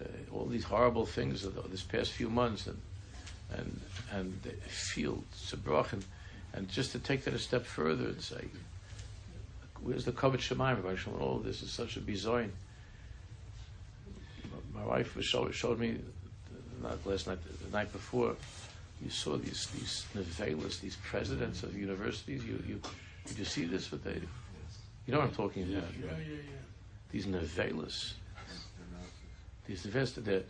[0.00, 2.80] uh, all these horrible things of this past few months, and
[3.50, 3.80] and
[4.12, 6.02] and they feel zerbrochen,
[6.52, 8.44] and just to take that a step further and say,
[9.82, 10.80] where's the Kavod Shemaim?
[11.20, 12.46] Oh, this is such a bizarre.
[14.84, 15.98] My wife showed, showed me
[16.82, 18.36] not last night, the night before
[19.02, 22.44] you saw these these nevelas, these presidents of universities.
[22.44, 22.80] You you
[23.26, 23.90] did you see this?
[23.90, 24.20] What they,
[25.06, 25.88] you know what I'm talking about?
[25.98, 26.60] Yeah, yeah, yeah.
[27.10, 28.12] these nevelas,
[29.66, 30.44] these nevelas, that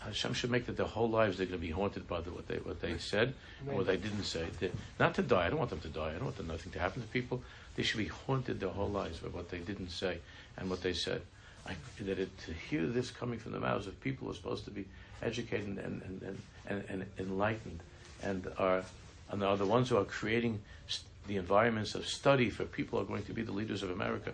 [0.00, 2.48] Hashem should make that their whole lives they're going to be haunted by the, what
[2.48, 3.34] they what they said
[3.66, 4.46] and what they didn't say.
[4.60, 5.46] They, not to die.
[5.46, 6.10] I don't want them to die.
[6.10, 7.42] I don't want them, nothing to happen to people.
[7.76, 10.18] They should be haunted their whole lives by what they didn't say
[10.56, 11.20] and what they said.
[11.68, 14.64] I, that it, to hear this coming from the mouths of people who are supposed
[14.64, 14.86] to be
[15.22, 17.80] educated and, and, and, and, and enlightened
[18.22, 18.84] and are,
[19.30, 23.04] and are the ones who are creating st- the environments of study for people who
[23.04, 24.32] are going to be the leaders of America.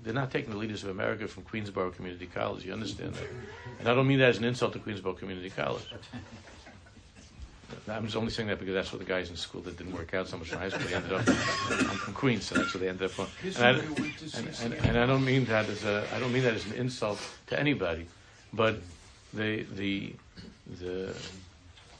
[0.00, 2.64] They're not taking the leaders of America from Queensborough Community College.
[2.64, 3.28] You understand that?
[3.78, 5.84] And I don't mean that as an insult to Queensborough Community College.
[7.88, 10.14] I'm just only saying that because that's what the guys in school that didn't work
[10.14, 10.86] out so much in high school.
[10.86, 11.28] They ended up.
[11.28, 13.26] I'm from Queens, so that's what they ended up on.
[13.42, 15.84] And I, is where we went to and, and, and I don't mean that as
[15.84, 18.06] a I don't mean that as an insult to anybody,
[18.52, 18.80] but
[19.32, 20.14] the the
[20.80, 21.14] the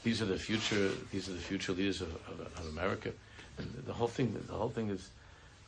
[0.03, 3.11] these are the future these are the future leaders of, of, of America,
[3.57, 5.09] and the whole thing the whole thing is,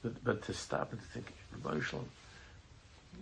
[0.01, 1.33] but, but to stop and to think,
[1.63, 2.05] emotional,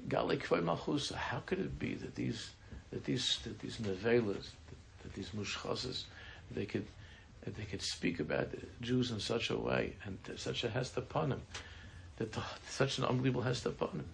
[0.07, 2.51] Galei Kvei Malchus, how could it be that these
[2.91, 6.03] that these that these nevelas that, that these mushchasas
[6.51, 6.85] they could
[7.45, 8.49] they could speak about
[8.81, 11.41] Jews in such a way and such a hest upon them,
[12.17, 14.05] that the, such an unbelievable hest upon them,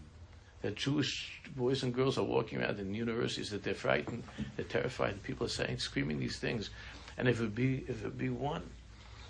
[0.61, 4.23] that Jewish boys and girls are walking around in universities that they're frightened,
[4.55, 6.71] they're terrified, and people are saying, screaming these things,
[7.17, 8.63] and if it be if it be one,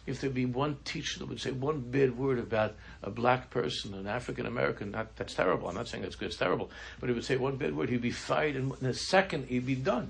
[0.07, 3.93] if there be one teacher that would say one bad word about a black person,
[3.93, 5.69] an African American, that's terrible.
[5.69, 8.01] I'm not saying that's good, it's terrible, but he would say one bad word, he'd
[8.01, 10.09] be fired, and in a second he'd be done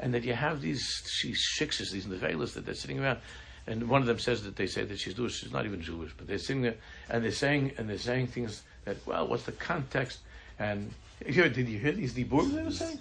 [0.00, 3.18] and that you have these these shiksas, these nevelas that they're sitting around,
[3.66, 5.40] and one of them says that they say that she's Jewish.
[5.40, 6.76] She's not even Jewish, but they're sitting there
[7.08, 10.20] and they're saying and they're saying things that well, what's the context?
[10.58, 10.90] And
[11.26, 12.98] you hear, did you hear these diburim they were saying?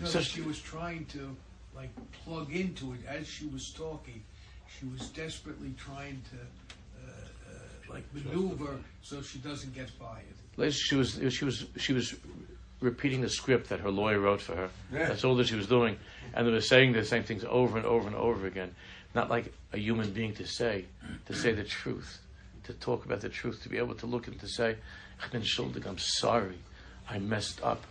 [0.00, 1.34] No, So- she was trying to
[1.74, 1.90] like
[2.24, 4.22] plug into it as she was talking.
[4.78, 10.24] She was desperately trying to uh, uh, like maneuver so she doesn't get fired.
[10.56, 12.14] Liz, She was she was she was
[12.82, 14.68] repeating the script that her lawyer wrote for her.
[15.08, 15.96] That's all that she was doing,
[16.34, 18.74] and they were saying the same things over and over and over again.
[19.14, 20.86] Not like a human being to say,
[21.26, 22.20] to say the truth,
[22.64, 24.76] to talk about the truth, to be able to look and to say,
[25.22, 25.86] "I've been schuldig.
[25.86, 26.58] I'm sorry.
[27.08, 27.82] I messed up.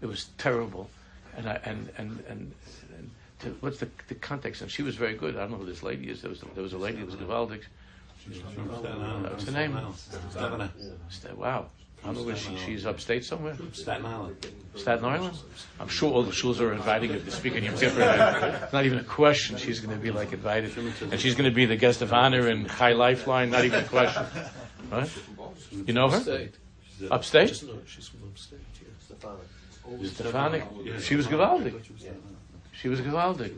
[0.00, 0.90] It was terrible."
[1.36, 2.52] And I and and and.
[2.96, 4.62] and to, what's the, the context?
[4.62, 5.34] And she was very good.
[5.36, 6.20] I don't know who this lady is.
[6.22, 7.62] There was, there was a lady who was Gavaldic.
[8.24, 9.24] She's from Staten Island.
[9.30, 9.76] What's her name?
[11.10, 11.66] Sta- Wow.
[12.02, 13.56] I don't know where she, she's upstate somewhere.
[13.72, 14.46] Staten Island.
[14.74, 15.38] Staten Island?
[15.78, 18.60] I'm sure all the schools are inviting her to speak in Yom Kippur.
[18.64, 19.56] It's not even a question.
[19.56, 20.76] She's going to be like invited.
[21.12, 23.50] And she's going to be the guest of honor in High Lifeline.
[23.50, 24.24] Not even a question.
[24.90, 25.08] Right?
[25.86, 26.18] You know her?
[26.18, 26.54] Upstate.
[27.10, 27.48] Upstate?
[27.86, 28.58] She's from upstate.
[28.82, 30.08] Yeah.
[30.08, 30.64] Stefanik.
[31.00, 31.74] She was Gavaldic.
[32.72, 33.54] She was Gavaldic.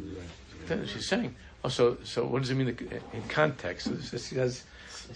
[0.66, 1.35] Then She's saying.
[1.64, 2.76] Oh, so, so what does it mean
[3.12, 3.90] in context?
[4.12, 4.64] This is, has,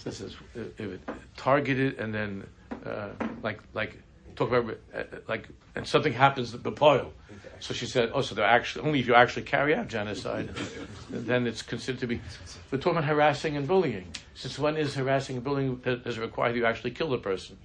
[0.03, 2.43] this is uh, uh, targeted and then
[2.85, 3.09] uh,
[3.43, 3.97] like like
[4.35, 7.11] talk about uh, like and something happens at Bepoil.
[7.61, 10.49] So she said, oh, so they're actually only if you actually carry out genocide,
[11.09, 12.21] then it's considered to be.
[12.71, 14.07] We're talking about harassing and bullying.
[14.33, 17.57] Since when is harassing and bullying does it require you actually kill the person?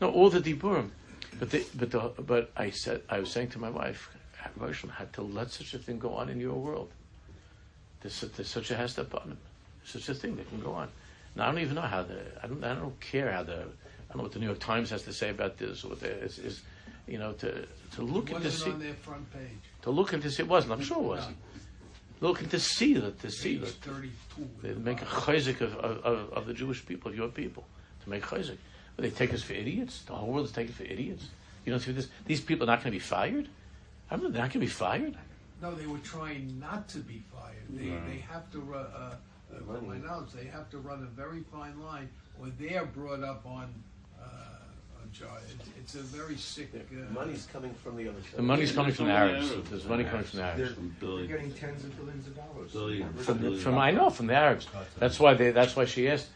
[0.00, 0.90] No, all the diburim.
[1.38, 4.10] But the, but the, but I said I was saying to my wife,
[4.58, 6.90] Moshe had to let such a thing go on in your world.
[8.00, 9.38] There's, there's such a him.
[9.84, 10.88] Such a thing that can go on.
[11.38, 14.12] Now I don't even know how the I don't I don't care how the I
[14.12, 16.10] don't know what the New York Times has to say about this or what the,
[16.24, 16.62] is, is
[17.06, 19.62] you know to to look It and to wasn't see on their front page.
[19.82, 21.36] to look and to see it wasn't I'm sure it wasn't
[22.20, 24.48] look and to see that to see Page that thirty-two.
[24.62, 27.64] they make a chayzik of, of, of, of the Jewish people, of your people,
[28.02, 28.58] to make chayzik.
[28.96, 30.02] But they take us for idiots.
[30.02, 31.28] The whole world is taken for idiots.
[31.64, 32.08] You don't see this.
[32.26, 33.48] These people are not going to be fired.
[34.10, 34.32] I don't.
[34.32, 35.16] They're not going to be fired.
[35.62, 37.66] No, they were trying not to be fired.
[37.68, 39.14] They, they have to, uh,
[39.66, 42.08] from my knowledge, they have to run a very fine line,
[42.40, 43.72] or they're brought up on,
[44.20, 44.24] uh,
[45.00, 45.42] on charge.
[45.58, 47.12] It's, it's a very sick, uh.
[47.12, 48.36] Money's coming from the other side.
[48.36, 49.50] The money's coming from the Arabs.
[49.50, 49.70] Arabs.
[49.70, 50.72] There's money coming from the Arabs.
[50.74, 51.26] From They're Billy.
[51.26, 52.72] getting tens of billions of dollars.
[52.72, 53.12] Billion.
[53.14, 53.60] From, Billion.
[53.60, 54.66] from I know from the Arabs.
[54.98, 55.50] That's why they.
[55.50, 56.28] That's why she asked.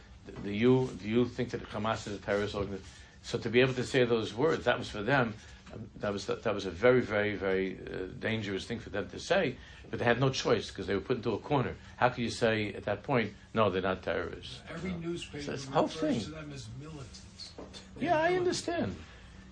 [0.44, 2.86] Do you do you think that Hamas is a terrorist organization?
[3.22, 5.34] So to be able to say those words, that was for them.
[5.72, 9.18] um, That was that, was a very very very uh, dangerous thing for them to
[9.18, 9.56] say.
[9.92, 11.74] But they had no choice because they were put into a corner.
[11.98, 14.60] How could you say at that point, no, they're not terrorists?
[14.70, 16.20] Every newspaper So it's the whole refers thing.
[16.20, 17.50] to them as militants.
[18.00, 18.96] Yeah, I understand.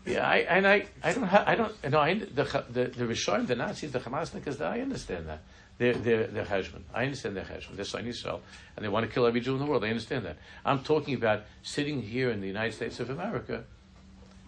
[0.06, 3.48] Yeah, I, and I, I don't have, I don't, no, I, the, the, the Rishonim,
[3.48, 5.42] the Nazis, the Hamasnikas, I understand that.
[5.76, 6.80] They're, they're, they're Hezbollah.
[6.94, 7.76] I understand they're Hezbollah.
[7.76, 8.40] They're Sunni Israel.
[8.76, 9.84] And they want to kill every Jew in the world.
[9.84, 10.38] I understand that.
[10.64, 13.64] I'm talking about sitting here in the United States of America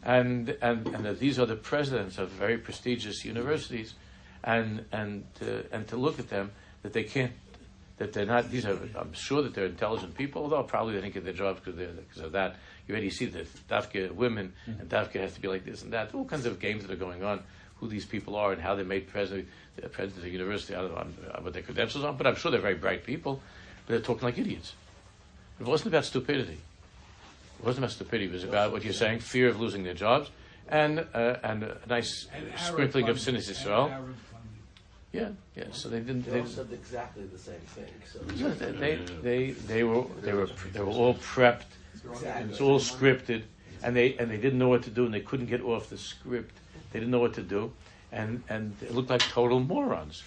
[0.03, 3.93] and, and, and that these are the presidents of very prestigious universities
[4.45, 6.51] and, and, uh, and to look at them,
[6.83, 7.33] that they can't,
[7.99, 8.51] that they're not.
[8.51, 8.79] These are.
[8.97, 12.23] I'm sure that they're intelligent people, although probably they didn't get their jobs because because
[12.23, 12.57] of that.
[12.89, 16.15] You already see that Dafka women and Dafka has to be like this and that.
[16.15, 17.43] All kinds of games that are going on.
[17.77, 19.49] Who these people are and how they made president,
[19.83, 20.73] uh, president of the university.
[20.77, 23.43] I don't know uh, what their credentials are, but I'm sure they're very bright people.
[23.87, 24.75] But they're talking like idiots.
[25.59, 26.59] It wasn't about stupidity.
[27.59, 28.27] It wasn't about stupidity.
[28.27, 30.31] It was about what you're saying: fear of losing their jobs,
[30.69, 33.89] and uh, and a nice And Arab sprinkling of funding, sinis and Israel.
[33.91, 34.63] Arab funding.
[35.13, 35.65] Yeah, yeah.
[35.73, 36.23] So they didn't.
[36.23, 38.19] They They, all said exactly the same thing, so.
[38.55, 41.65] they, they, they, they were they were they were all prepped.
[41.95, 42.51] Exactly.
[42.51, 43.43] It's all scripted,
[43.83, 45.99] and they and they didn't know what to do, and they couldn't get off the
[45.99, 46.57] script.
[46.93, 47.73] They didn't know what to do,
[48.11, 50.23] and and it looked like total morons.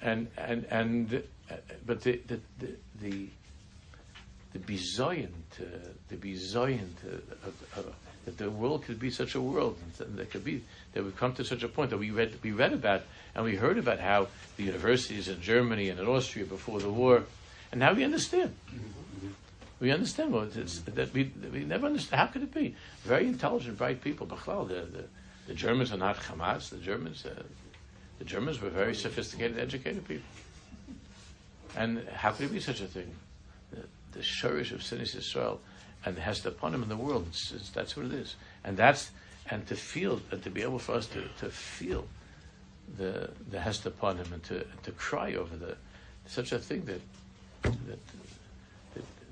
[0.00, 1.54] And and and, uh,
[1.86, 2.68] but the the the
[3.00, 3.28] the,
[4.52, 5.64] the bizoyant, uh,
[6.08, 7.82] the bizoyant uh, uh,
[8.24, 10.62] that the world could be such a world, and that could be
[10.92, 13.02] that we've come to such a point that we read we read about
[13.34, 17.24] and we heard about how the universities in Germany and in Austria before the war,
[17.70, 18.54] and now we understand.
[19.80, 22.20] We understand what it's, that we, we never understand.
[22.20, 22.76] How could it be?
[23.02, 24.28] Very intelligent, bright people.
[24.28, 25.04] The, the,
[25.48, 26.70] the Germans are not Hamas.
[26.70, 27.42] The Germans, uh,
[28.20, 30.28] the Germans were very sophisticated, educated people.
[31.76, 33.12] And how could it be such a thing?
[33.72, 33.80] The,
[34.12, 35.60] the shurish of Sinis Israel
[36.04, 37.26] and has the him in the world.
[37.28, 38.36] It's, it's, that's what it is.
[38.64, 39.10] And that's
[39.50, 42.06] and to feel and to be able for us to, to feel
[42.96, 45.76] the the Hester upon him and to to cry over the
[46.26, 47.00] such a thing that
[47.62, 47.98] that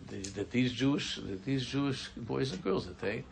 [0.09, 3.25] that, that these Jewish that these Jewish boys and girls that they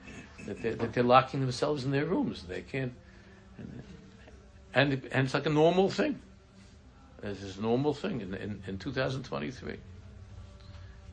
[0.47, 2.45] that they that they're locking themselves in their rooms.
[2.45, 2.93] They can't
[3.57, 3.83] and
[4.75, 6.21] and, and it's like a normal thing.
[7.23, 9.77] It's just a normal thing in in, in 2023.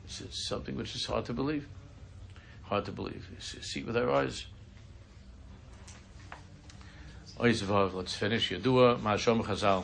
[0.04, 1.68] It's, it's something which is hard to believe.
[2.66, 3.28] Hard to believe.
[3.40, 4.46] See- it with our eyes.
[7.40, 8.52] Ois vav, let's finish.
[8.52, 9.84] Yadua, Ma'ashom Chazal.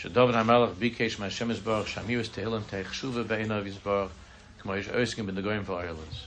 [0.00, 4.10] שדוד המלך ביקש מהשם יזברך שהמירוס תהילים תחשובה בעיניו יזברך
[4.58, 6.26] כמו יש עוסקים בנגויים ואיילנס.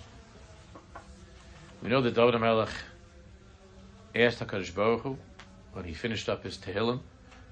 [1.84, 2.70] We know that David HaMelech
[4.16, 5.18] asked HaKadosh Baruch Hu,
[5.74, 7.00] when he finished up his Tehillim,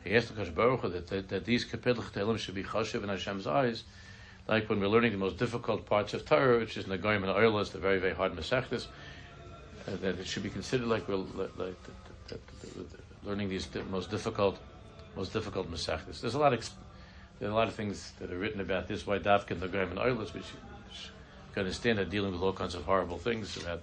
[0.04, 3.10] he asked HaKadosh Baruch Hu that, that, that these Kapitel Tehillim should be chashiv in
[3.10, 3.84] Hashem's eyes,
[4.52, 7.70] like when we're learning the most difficult parts of Torah, which is Nagoyim and Oilers,
[7.70, 8.88] the very, very hard Masechtas,
[9.88, 11.78] uh, that it should be considered like we're like, that,
[12.28, 14.60] that, that, that learning these most difficult,
[15.16, 16.20] most difficult Masechtas.
[16.20, 16.70] There's a lot of
[17.40, 19.08] there are a lot of things that are written about this.
[19.08, 21.10] Why Davka and Nagoyim and Oilers, which you
[21.54, 23.82] can understand, are dealing with all kinds of horrible things about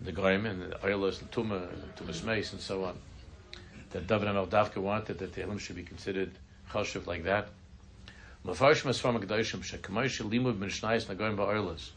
[0.00, 1.66] the Goyim and Oilers and Tuma,
[1.96, 2.96] Tumas Mace, and so on.
[3.90, 6.30] That David and Davka wanted that the Tehillim should be considered
[6.70, 7.48] chashiv like that.
[8.46, 11.90] Mafarshim Esfam HaKadoshim, Shekamay Shalimud Ben Shnayis Nagoyim Ba'oilers.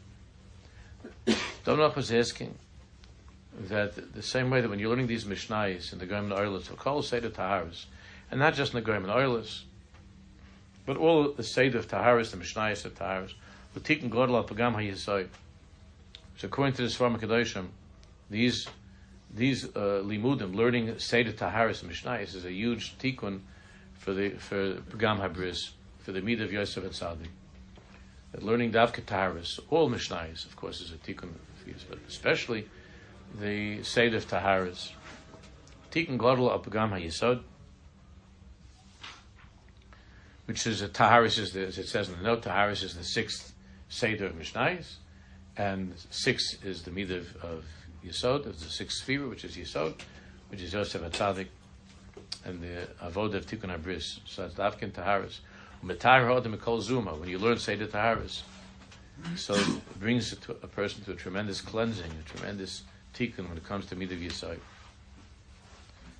[1.65, 2.55] David was asking
[3.67, 6.65] that the same way that when you're learning these Mishnayos in the Goyim and Oilers,
[6.65, 7.85] so call Seder Taharis,
[8.29, 9.47] and not just the Goyim and
[10.85, 13.33] but all the Seder of Taharis, the Mishnayos of Taharis,
[13.75, 15.27] Utikin Godel Al Pagam HaYisod.
[16.37, 17.67] So according to the Sfam HaKadoshim,
[18.29, 18.67] these
[19.33, 23.39] these uh, limudim, learning Seder Taharis and Mishnayos, is a huge tikkun
[23.95, 25.71] for the for Pagam HaBris,
[26.05, 27.27] for the Mid of Yosef and Tzadi.
[28.31, 31.31] That learning Davka Taharis, all Mishnayos, of course, is a tikkun
[31.89, 32.67] but especially
[33.39, 34.91] the Seder of Taharis.
[35.91, 37.41] Tikkun Godel Al Pagam HaYisod,
[40.45, 43.03] which is a Taharis is the, as it says in the note, Taharis is the
[43.03, 43.53] sixth
[43.89, 44.97] Seder of Mishnayos,
[45.57, 47.65] and six is the Mid of, of
[48.05, 49.95] Yisod, of the sixth Sphira, which is Yisod,
[50.49, 51.47] which is Yosef HaTzadik,
[52.45, 54.19] and the Avodah of Tikkun Abris.
[54.25, 55.39] So that's Davkin Taharis.
[55.85, 58.41] When you learn Seder Taharis,
[59.35, 62.81] so it brings to a person to a tremendous cleansing, a tremendous
[63.13, 64.57] tikkun when it comes to Midav Yisai.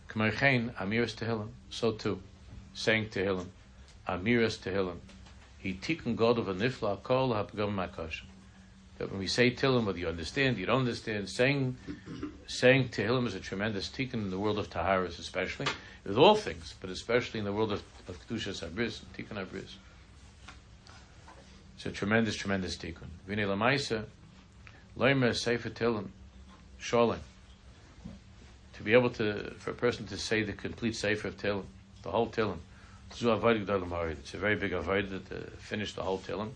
[0.07, 2.21] K'merchein, Amiras Tehillim, so too,
[2.75, 3.47] saying Tehillim,
[4.07, 4.97] Amiras Tehillim,
[5.57, 8.21] he tikkun God of a nifla, kol ha'pagam makash.
[8.97, 11.75] That when we say Tehillim, whether you understand, you don't understand, saying,
[12.47, 15.67] saying Tehillim is a tremendous tikkun in the world of Taharis especially,
[16.05, 19.73] with all things, but especially in the world of, of Kedushas Abris, Tikkun Abris.
[21.75, 23.07] It's a tremendous, tremendous tikkun.
[23.27, 24.05] V'nei lamaisa,
[24.97, 26.07] loimer sefer Tehillim,
[26.79, 27.19] Sholem.
[28.75, 31.63] To be able to, for a person to say the complete Sefer of Tehillim,
[32.03, 32.59] the whole Tehillim.
[33.11, 36.51] It's a very big avoid to uh, finish the whole Tehillim.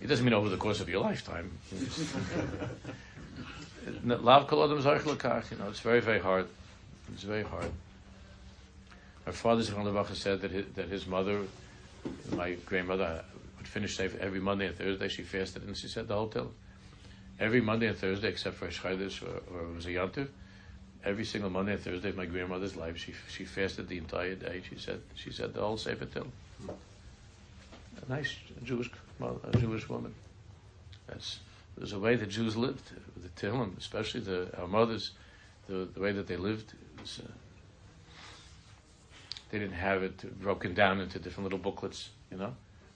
[0.00, 1.52] It doesn't mean over the course of your lifetime.
[4.04, 4.78] Lav kol adam.
[4.78, 6.46] You know, it's very, very hard.
[7.12, 7.70] It's very hard.
[9.26, 11.42] My father Zichron said that his, that his mother,
[12.36, 13.24] my grandmother,
[13.56, 15.08] would finish every Monday and Thursday.
[15.08, 16.52] She fasted and she said the whole Tehillim.
[17.38, 20.28] Every Monday and Thursday, except for Shchaydish or, or it was a Yantiv,
[21.04, 24.62] every single Monday and Thursday of my grandmother's life, she she fasted the entire day.
[24.68, 26.30] She said she said the whole Sefer Tehillim.
[26.68, 28.34] A nice
[28.64, 30.14] Jewish mo- a Jewish woman.
[31.06, 31.40] That's
[31.76, 35.12] there's a way that Jews lived the Tehillim, especially the our mothers,
[35.68, 36.74] the the way that they lived.
[37.00, 37.30] Was, uh,
[39.50, 42.54] they didn't have it broken down into different little booklets, you know,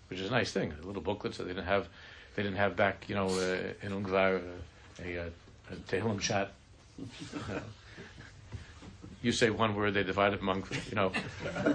[0.08, 0.72] which is a nice thing.
[0.82, 1.88] Little booklets that they didn't have.
[2.34, 6.52] They didn't have back, you know, uh, in Ungvar uh, a, a, a Tehillim chat.
[6.98, 7.06] You,
[7.48, 7.62] know.
[9.26, 11.10] You say one word, they divide it among, you know,
[11.56, 11.74] uh,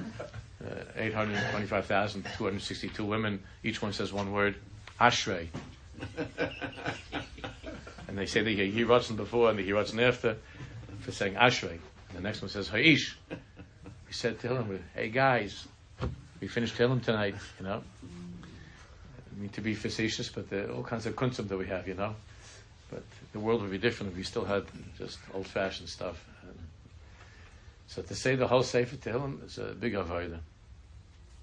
[0.95, 3.43] 825,262 women.
[3.62, 4.56] Each one says one word,
[5.02, 5.49] Ashrei.
[8.08, 10.38] and they say they hear Yiratzin before and the Yiratzin after
[11.02, 11.72] for saying Ashrei.
[11.72, 11.82] And
[12.14, 13.16] the next one says Ha'ish.
[13.30, 15.68] We said to him, hey guys,
[16.39, 17.84] we finished Tehillim tonight, you know.
[18.02, 21.95] I mean to be facetious, but there all kinds of kunzim that we have, you
[21.95, 22.16] know.
[22.89, 24.64] But the world would be different if we still had
[24.97, 26.24] just old fashioned stuff.
[27.92, 30.39] So to say the whole Sefer Tehillim is a big avodah.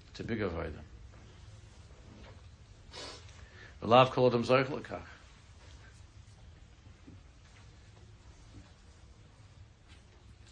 [0.09, 0.81] It's a big avodah.
[3.83, 4.99] V'lav kol adam zoich l'kach.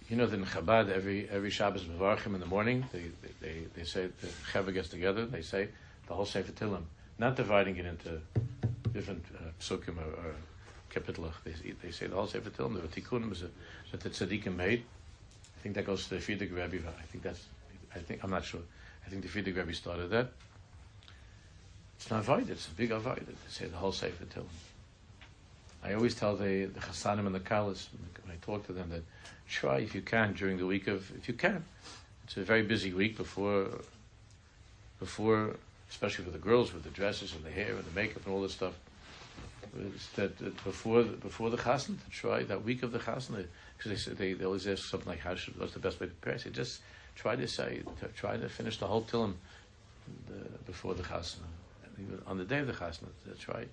[0.07, 3.05] You know that in Chabad, every every Shabbos Mevarchim in the morning, they,
[3.41, 5.69] they, they say, the Chabad gets together, they say
[6.07, 6.83] the whole Sefer Tehillim,
[7.17, 8.21] not dividing it into
[8.93, 10.35] different uh, psukim or, or.
[10.93, 13.35] They, they say the whole Sefer Tehillim, the Tikkunim
[13.91, 14.83] that the tzaddikim made.
[15.67, 16.87] I think that goes to the Frierdiker Rebbe.
[16.87, 17.43] I think that's,
[17.93, 18.61] I think, I'm not sure.
[19.05, 20.31] I think the Frierdiker Rebbe started that.
[21.97, 23.27] It's not avoided, it's a big avoided.
[23.27, 24.45] They say the whole Sefer Tehillim.
[25.83, 27.87] I always tell the, the Chassanim and the Kalas,
[28.23, 29.03] when I talk to them, that
[29.49, 31.65] try if you can during the week of, if you can.
[32.23, 33.67] It's a very busy week before,
[35.01, 35.57] before,
[35.89, 38.41] especially for the girls with the dresses and the hair and the makeup and all
[38.41, 38.75] this stuff.
[40.15, 43.47] That, that before the, before the chasna to try that week of the chasna
[43.77, 46.13] because they, they they always ask something like how should what's the best way to
[46.13, 46.35] prepare?
[46.35, 46.81] I say just
[47.15, 47.81] try to say
[48.15, 49.33] try to finish the whole tillim
[50.27, 51.47] the, before the chasna
[51.99, 53.65] even on the day of the chasna to try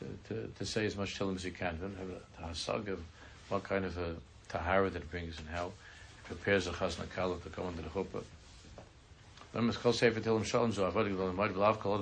[0.00, 1.78] to, to, to say as much tillim as you can.
[1.80, 3.00] Don't have a hasag of
[3.48, 4.14] what kind of a
[4.48, 5.72] tahara that brings and how it
[6.24, 8.22] prepares the chasna kala to go into the chuppah.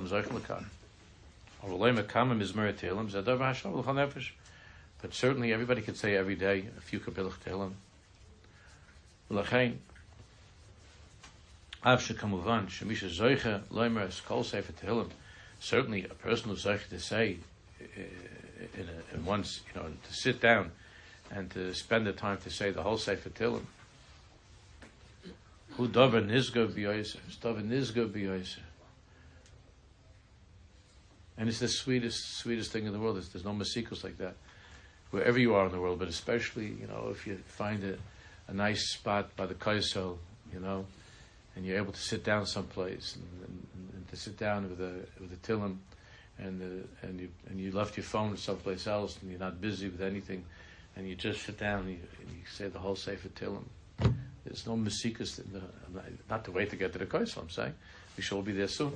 [0.07, 0.65] Zoich l'kan.
[1.63, 4.31] Avolay mekama mizmer tehillim zadav hashav l'chal nefesh.
[5.01, 7.73] But certainly everybody could say every day a few kapilach tehillim.
[9.29, 9.77] L'chein,
[11.83, 15.09] av shekamuvan shemisha zoicha loimer es kol sefer tehillim.
[15.59, 17.37] Certainly a person who's zoicha to say
[17.81, 18.01] uh,
[18.77, 20.71] in, a, in once, you know, to sit down
[21.29, 23.65] and to spend the time to say the whole sefer tehillim.
[25.71, 28.59] Who davar nizgo b'yoyser, davar nizgo b'yoyser.
[31.37, 33.15] And it's the sweetest, sweetest thing in the world.
[33.15, 34.35] There's, no masikus like that.
[35.11, 37.97] Wherever you are in the world, but especially, you know, if you find a,
[38.49, 40.17] a nice spot by the kaisel,
[40.53, 40.85] you know,
[41.55, 45.05] and you're able to sit down someplace and, and, and to sit down with a
[45.21, 45.77] with a tillim,
[46.37, 49.87] and uh, and you and you left your phone someplace else and you're not busy
[49.87, 50.43] with anything,
[50.95, 53.63] and you just sit down and you, and you say the whole sefer tillim.
[54.45, 55.61] There's no masikas, the-
[56.29, 57.41] not to wait to get to the kaisel.
[57.43, 57.73] I'm saying
[58.17, 58.91] we shall be there soon,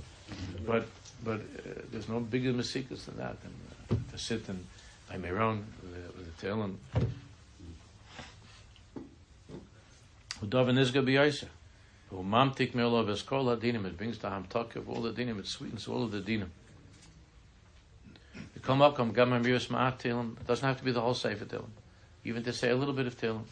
[0.67, 0.87] but
[1.23, 3.53] but uh, there's no bigger masikas than that than
[3.91, 4.65] uh, to sit and
[5.13, 6.79] I may run with the tail and
[10.39, 11.47] who dove in this gabi yaisa
[12.09, 15.01] who mam tik me olav es kol adinim it brings the ham talk of all
[15.01, 15.37] the dinim.
[15.39, 16.47] It sweetens all of the dinim.
[18.53, 21.01] The come up come gam am yus ma'at tail it doesn't have to be the
[21.01, 21.67] whole sefer tail
[22.23, 23.43] even to say a little bit of tail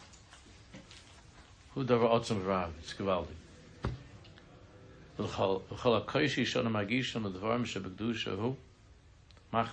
[1.74, 3.36] who dove otzum vrav it's gewaldi
[5.18, 8.56] ul khol khol a kayshi shon magish shon dvarim shabgdush hu.
[9.52, 9.66] All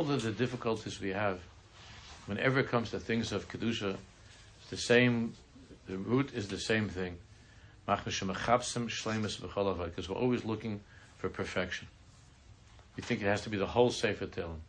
[0.00, 1.40] of the difficulties we have,
[2.26, 3.96] whenever it comes to things of Kedusha,
[4.60, 5.34] it's the same,
[5.88, 7.16] the root is the same thing.
[7.86, 8.20] Because
[10.08, 10.80] we're always looking
[11.18, 11.88] for perfection.
[12.96, 14.60] We think it has to be the whole Sefer Tehillim.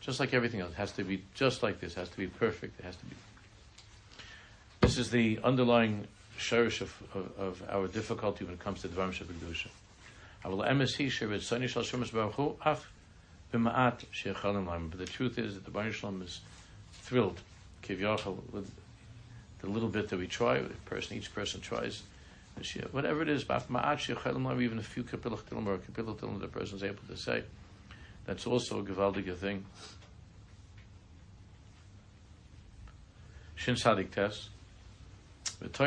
[0.00, 2.26] Just like everything else, it has to be just like this, it has to be
[2.26, 3.14] perfect, it has to be.
[4.80, 6.08] This is the underlying
[6.38, 9.68] shirish of, of, of our difficulty when it comes to Dvarim Shebekdusha.
[10.44, 10.66] But the
[15.06, 16.40] truth is that the Baruch Shalom is
[16.92, 17.40] thrilled
[17.88, 18.70] with
[19.60, 22.02] the little bit that we try, person, each person tries,
[22.90, 27.02] whatever it is, even a few kapilach tilm or kapilach tilm the person is able
[27.08, 27.44] to say,
[28.24, 29.64] that's also a gewaldige thing.
[33.54, 34.48] Shin Sadik test.
[35.62, 35.78] It's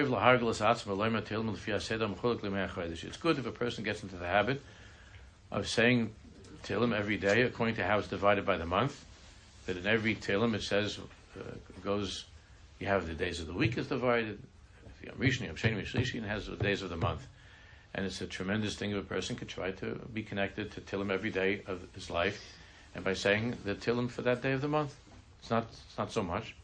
[3.18, 4.62] good if a person gets into the habit
[5.52, 6.12] of saying
[6.64, 9.04] Tehillim every day according to how it's divided by the month.
[9.66, 11.00] that in every Tehillim it says,
[11.38, 11.42] uh,
[11.84, 12.26] goes,
[12.80, 14.40] you have the days of the week is divided,
[15.04, 17.26] Yom Rishon, Yom Sheni, Shlishi, and has the days of the month.
[17.94, 21.12] And it's a tremendous thing if a person could try to be connected to Tillim
[21.12, 22.44] every day of his life,
[22.94, 24.96] and by saying the Tillim for that day of the month.
[25.40, 26.56] It's not, it's not so much.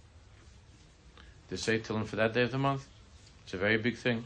[1.50, 2.88] To say Tillim for that day of the month,
[3.52, 4.24] it's a very big thing.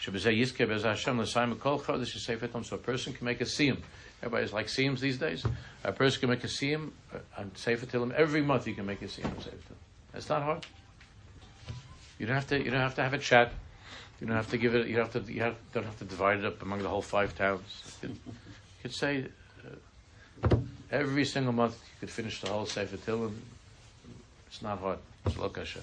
[0.00, 0.14] So a
[2.78, 3.76] person can make a siyum.
[4.22, 5.44] Everybody's like siyums these days.
[5.84, 8.66] A person can make a siyum uh, on Sefer Tillim every month.
[8.66, 9.76] You can make a siyum on Sefer Tillim.
[10.14, 10.64] That's not hard.
[12.18, 12.56] You don't have to.
[12.64, 13.52] You don't have to have a chat.
[14.22, 14.86] You don't have to give it.
[14.86, 15.30] You don't have to.
[15.30, 17.98] You have, don't have to divide it up among the whole five towns.
[18.02, 18.16] You
[18.80, 19.26] could, say
[20.42, 20.56] uh,
[20.90, 23.34] every single month you could finish the whole Sefer Tillim.
[24.46, 24.98] It's not hard.
[25.26, 25.80] It's lokasha.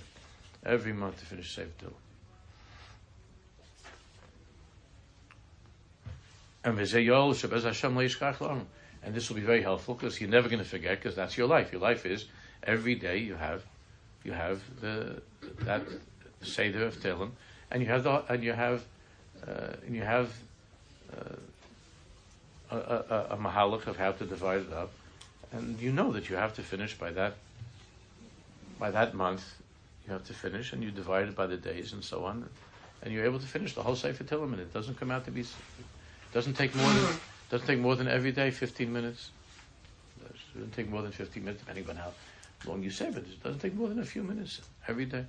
[0.65, 1.93] Every month to finish Sefer Tillim.
[6.63, 6.77] And.
[9.03, 11.47] And this will be very helpful because you're never going to forget because that's your
[11.47, 11.71] life.
[11.71, 12.25] Your life is
[12.63, 13.63] every day you have,
[14.23, 15.21] you have the
[15.61, 15.81] that
[16.43, 17.31] seder of Tehillim,
[17.71, 18.85] and you have the and you have,
[19.47, 20.31] uh, and you have
[21.11, 21.35] uh,
[22.69, 23.37] a, a, a
[23.87, 24.91] of how to divide it up,
[25.51, 27.33] and you know that you have to finish by that.
[28.77, 29.60] By that month,
[30.11, 32.47] you have to finish, and you divide it by the days and so on,
[33.01, 35.31] and you're able to finish the whole sefer Tehillim, and it doesn't come out to
[35.31, 35.45] be.
[36.33, 37.19] Doesn't take more than mm.
[37.49, 39.31] doesn't take more than every day fifteen minutes.
[40.19, 42.11] It doesn't take more than fifteen minutes, depending on how
[42.65, 45.25] long you say, but it doesn't take more than a few minutes every day.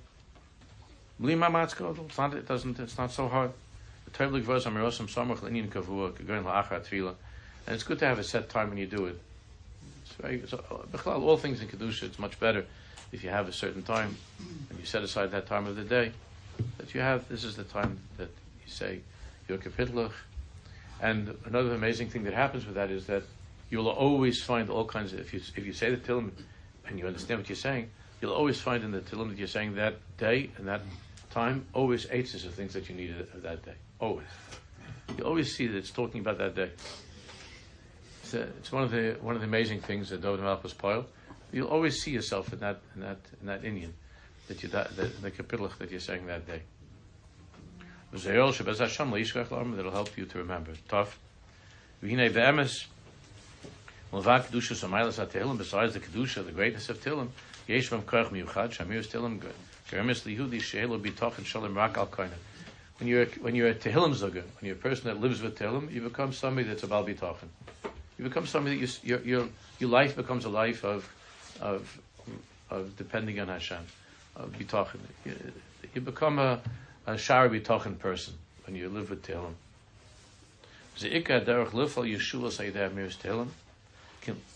[1.19, 2.05] Bli mamatz gadol.
[2.05, 2.33] It's not.
[2.33, 2.79] It doesn't.
[2.79, 3.51] It's not so hard.
[4.05, 7.15] The Torah verse Amirosam Samach Linyan Kavua Going La'achar Tefillah,
[7.67, 9.19] and it's good to have a set time when you do it.
[10.03, 10.43] It's very.
[10.45, 10.61] So,
[11.05, 12.65] uh, all things in kedusha, it's much better
[13.13, 14.17] if you have a certain time
[14.69, 16.11] and you set aside that time of the day
[16.77, 17.27] that you have.
[17.29, 18.29] This is the time that
[18.65, 18.99] you say
[19.47, 20.11] your kapitlach.
[20.99, 23.23] And another amazing thing that happens with that is that
[23.69, 26.31] you'll always find all kinds of, if you, if you say the Tillim
[26.87, 27.89] and you understand what you're saying,
[28.21, 30.81] you'll always find in the Tillim that you're saying that day and that
[31.29, 33.73] time, always eights of things that you needed of that day.
[33.99, 34.27] Always.
[35.17, 36.71] You always see that it's talking about that day.
[38.23, 41.05] It's, a, it's one of the one of the amazing things that David Malchus Poil.
[41.53, 43.93] You'll always see yourself in that in that in that Indian
[44.47, 46.61] that you that the, kapitulach that you're saying that day.
[48.11, 50.71] That'll help you to remember.
[50.87, 51.17] Tough.
[52.01, 52.33] Besides
[54.49, 54.59] the
[55.99, 57.29] kedusha, the greatness of tehillim,
[57.67, 59.39] yesh vam koach miyuchad, shamir is tehillim,
[59.89, 62.29] geremis lihudi she'elo bitochen shalom rak al koina.
[62.99, 65.91] When you're, when you're a tehillim zuga, when you're a person that lives with tehillim,
[65.91, 67.47] you become somebody that's a bal bitochen.
[68.19, 69.47] You become somebody that you, your, your,
[69.79, 71.09] your life becomes a life of,
[71.63, 71.99] of,
[72.69, 73.79] of depending on Hashem,
[74.35, 74.99] of bitochen.
[75.25, 75.35] You,
[75.95, 76.61] you become a,
[77.07, 78.35] a shari bitochen person
[78.65, 79.53] when you live with Tehillim.
[80.99, 83.47] The ikka derech lifal Yeshua say that mirs Tehillim.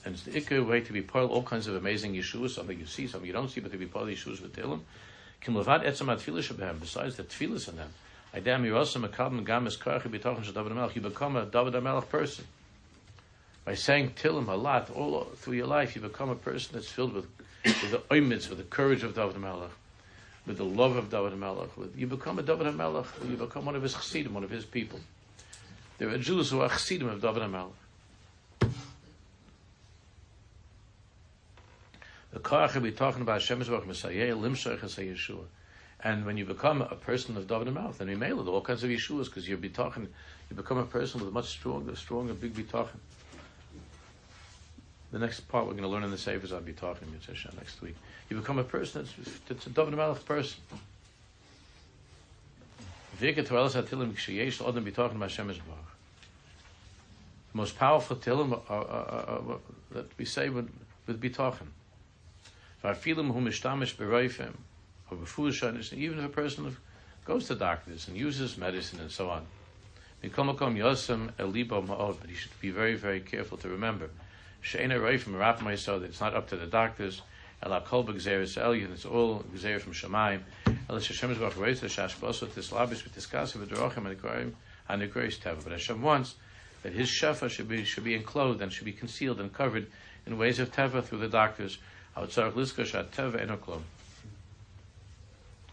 [0.06, 2.80] And it's the ikka way to be part of all kinds of amazing Yeshua, something
[2.80, 4.82] you see, something you don't see, but to be part of Yeshua's with Tehillim.
[5.42, 7.90] Kim levad tefillah shebehem, besides the tefillahs in them.
[8.34, 10.96] Adam Yerosam Akabim Gamis Karchi B'Tochen Shel David HaMelech.
[10.96, 12.46] You become a David HaMelech person.
[13.68, 17.12] By saying Tillim a lot, all through your life, you become a person that's filled
[17.12, 17.28] with,
[17.66, 19.72] with the oimitz, with the courage of David HaMelech
[20.46, 23.76] with the love of David Melech, with, you become a David Melech, you become one
[23.76, 25.02] of his chassidim, one of his people.
[25.98, 27.74] There are Jews who are chassidim of David Melech.
[32.32, 35.44] The Korach we're talking about Hashem Yisrael Messiah, Limshach Yeshua.
[36.02, 38.86] And when you become a person of David Melech, then you mail it all kinds
[38.86, 40.08] of Yeshuas because you're bitachon,
[40.50, 43.00] you become a person with a much stronger, stronger, big bitachon.
[45.12, 47.96] The next part we're going to learn in the Sefer on bitachon, Hashem, next week.
[48.30, 50.60] You become a person that's, that's a David Melech person.
[53.20, 53.26] The
[57.54, 59.60] most powerful are, are, are, are,
[59.92, 60.70] that we say with,
[61.08, 61.68] with bitachon.
[65.94, 66.78] Even if a person
[67.26, 69.46] goes to doctors and uses medicine and so on,
[70.22, 70.32] but
[72.30, 74.10] he should be very, very careful to remember.
[74.62, 77.22] That it's not up to the doctors.
[77.64, 80.42] Ela kol b'gzeres elyon, it's all gzeres from Shemaim.
[80.90, 83.04] Ela Hashem is b'ach reis l'shash b'osot tislabish
[83.56, 84.54] and v'drochim ha'nikroim
[84.88, 85.64] ha'nikrois teva.
[85.64, 86.36] But Hashem wants
[86.84, 89.88] that his shafa should be, should be enclosed and should be concealed and covered
[90.28, 91.80] in ways of teva through the doctors.
[92.16, 93.82] Ha'otzarach liskosh ha'teva enoklom.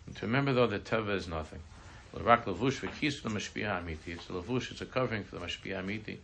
[0.06, 1.60] And to remember though that teva is nothing.
[2.16, 2.26] It's a
[4.32, 6.18] levush, it's a covering for the mashpia ha'amiti.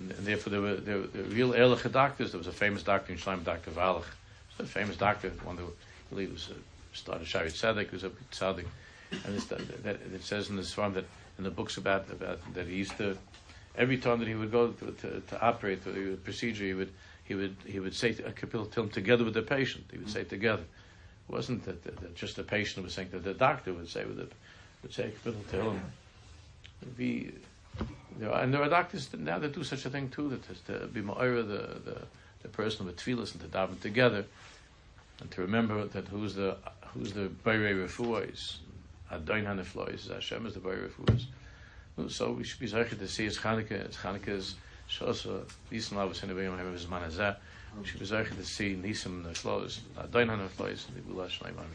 [0.00, 2.32] And, therefore there were, there were, there were real Ehrliche doctors.
[2.32, 3.70] There was a famous doctor in Shlaim, Dr.
[3.70, 4.06] Wallach
[4.60, 5.72] a famous doctor, one who
[6.10, 6.54] believe was uh,
[6.92, 8.66] started Shaarei Tzedek, who's a tzaddik,
[9.24, 11.04] and it's, that, that, it says in this farm that
[11.38, 13.16] in the books about about that he used to
[13.76, 16.92] every time that he would go to, to, to operate the procedure, he would
[17.24, 19.84] he would he would say a Kapil Tilm together with the patient.
[19.90, 20.62] He would say together.
[21.28, 24.04] It wasn't that, that, that just the patient was saying that the doctor would say
[24.04, 24.28] with the
[24.82, 25.80] would say Kapil Tilm.
[26.96, 27.32] Be
[28.18, 30.28] there are, and there are doctors that now that do such a thing too.
[30.28, 32.02] That to be ma'ira the, the
[32.42, 34.24] the person with tefillas and to daven together,
[35.20, 36.56] and to remember that who's the
[36.94, 38.56] who's the Beirei Refuos,
[39.10, 41.26] Adon Haneflois, Hashem is the Beirei Refuos.
[42.08, 44.54] So we should be zeichet to see as Chanukah, as Chanukah's
[44.88, 47.36] Shosa, uh, Nisim Lavas in the Beim Haim Zman Hazeh.
[47.78, 51.66] We should be zeichet to see Nisim Neflois, Adon Haneflois, and the Amen.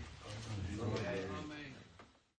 [0.81, 1.54] Amen.